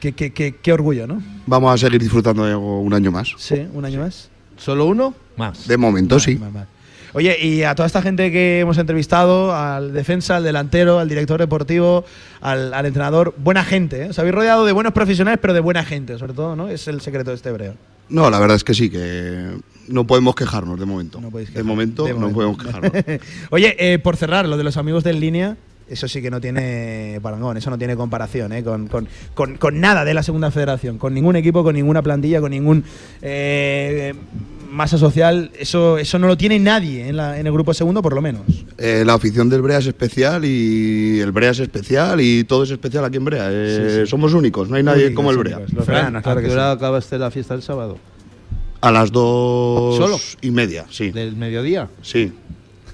[0.00, 1.22] Qué, qué- qué- qué orgullo, ¿no?
[1.46, 3.32] Vamos a seguir disfrutando de un año más.
[3.38, 4.28] Sí, un año más.
[4.56, 5.14] ¿Solo uno?
[5.36, 5.66] Más.
[5.66, 6.38] De momento, sí.
[7.14, 11.40] Oye, y a toda esta gente que hemos entrevistado, al defensa, al delantero, al director
[11.40, 12.04] deportivo,
[12.42, 14.08] al, al entrenador, buena gente, ¿eh?
[14.10, 16.68] Os habéis rodeado de buenos profesionales, pero de buena gente, sobre todo, ¿no?
[16.68, 17.74] Es el secreto de este breo.
[18.10, 19.48] No, la verdad es que sí, que
[19.88, 21.20] no podemos quejarnos de momento.
[21.20, 21.66] No podéis de quejar.
[21.66, 22.34] momento De no momento.
[22.36, 22.92] podemos quejarnos.
[23.50, 25.56] Oye, eh, por cerrar, lo de los amigos de en línea,
[25.88, 28.62] eso sí que no tiene parangón, eso no tiene comparación ¿eh?
[28.64, 32.40] con, con- con- con nada de la segunda federación, con ningún equipo, con ninguna plantilla,
[32.40, 32.82] con ningún
[33.22, 34.14] eh,
[34.70, 38.14] masa social, eso, eso no lo tiene nadie en, la- en el grupo segundo, por
[38.14, 38.42] lo menos.
[38.78, 42.70] Eh, la afición del Brea es especial y el Brea es especial y todo es
[42.72, 43.48] especial aquí en Brea.
[43.50, 45.56] Eh, Somos únicos, no hay nadie Únicos, como el Brea.
[45.58, 45.72] únicos.
[45.72, 46.76] Los Fran, claro ¿A que qué hora sí.
[46.76, 47.96] acabaste la fiesta el sábado?
[48.80, 50.18] A las dos ¿Solo?
[50.40, 51.10] y media, sí.
[51.10, 51.88] ¿Del mediodía?
[52.02, 52.32] Sí.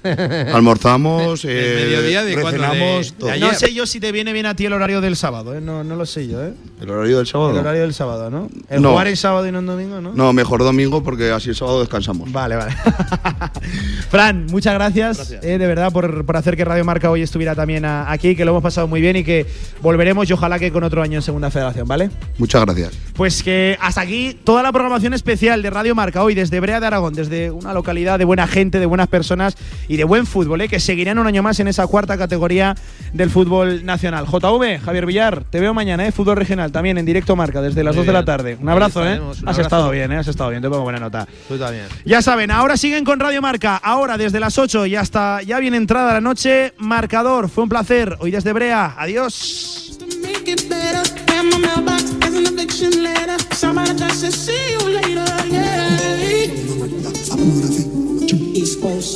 [0.53, 4.65] Almorzamos, eh, mediodía de recenamos, De- No sé yo si te viene bien a ti
[4.65, 5.61] el horario del sábado, ¿eh?
[5.61, 6.43] no, no lo sé yo.
[6.43, 6.53] ¿eh?
[6.81, 7.51] ¿El horario del sábado?
[7.51, 8.49] El horario del sábado, ¿no?
[8.69, 8.91] El No.
[8.91, 10.11] jugar en sábado y no en domingo, ¿no?
[10.13, 12.31] No, mejor domingo porque así el sábado descansamos.
[12.31, 12.73] Vale, vale.
[14.09, 17.85] Fran, muchas gracias, eh, de verdad por, por hacer que Radio Marca hoy estuviera también
[17.85, 19.45] a- aquí, que lo hemos pasado muy bien y que
[19.81, 22.09] volveremos y ojalá que con otro año en Segunda Federación, ¿vale?
[22.37, 22.91] Muchas gracias.
[23.15, 26.87] Pues que hasta aquí toda la programación especial de Radio Marca hoy desde Brea de
[26.87, 29.55] Aragón, desde una localidad de buena gente, de buenas personas
[29.87, 30.67] y y de buen fútbol, ¿eh?
[30.67, 32.73] que seguirán un año más en esa cuarta categoría
[33.13, 34.25] del fútbol nacional.
[34.25, 36.11] JV, Javier Villar, te veo mañana, ¿eh?
[36.11, 38.57] fútbol regional también en directo marca desde las Muy 2 de la tarde.
[38.59, 39.21] Un abrazo, ¿eh?
[39.45, 40.11] Has estado bien.
[40.11, 40.17] ¿eh?
[40.17, 41.27] Has estado bien, te pongo buena nota.
[41.47, 41.85] Tú también.
[42.05, 45.75] Ya saben, ahora siguen con Radio Marca, ahora desde las 8 y hasta ya bien
[45.75, 47.47] entrada la noche, marcador.
[47.47, 49.99] Fue un placer, hoy desde Brea, adiós.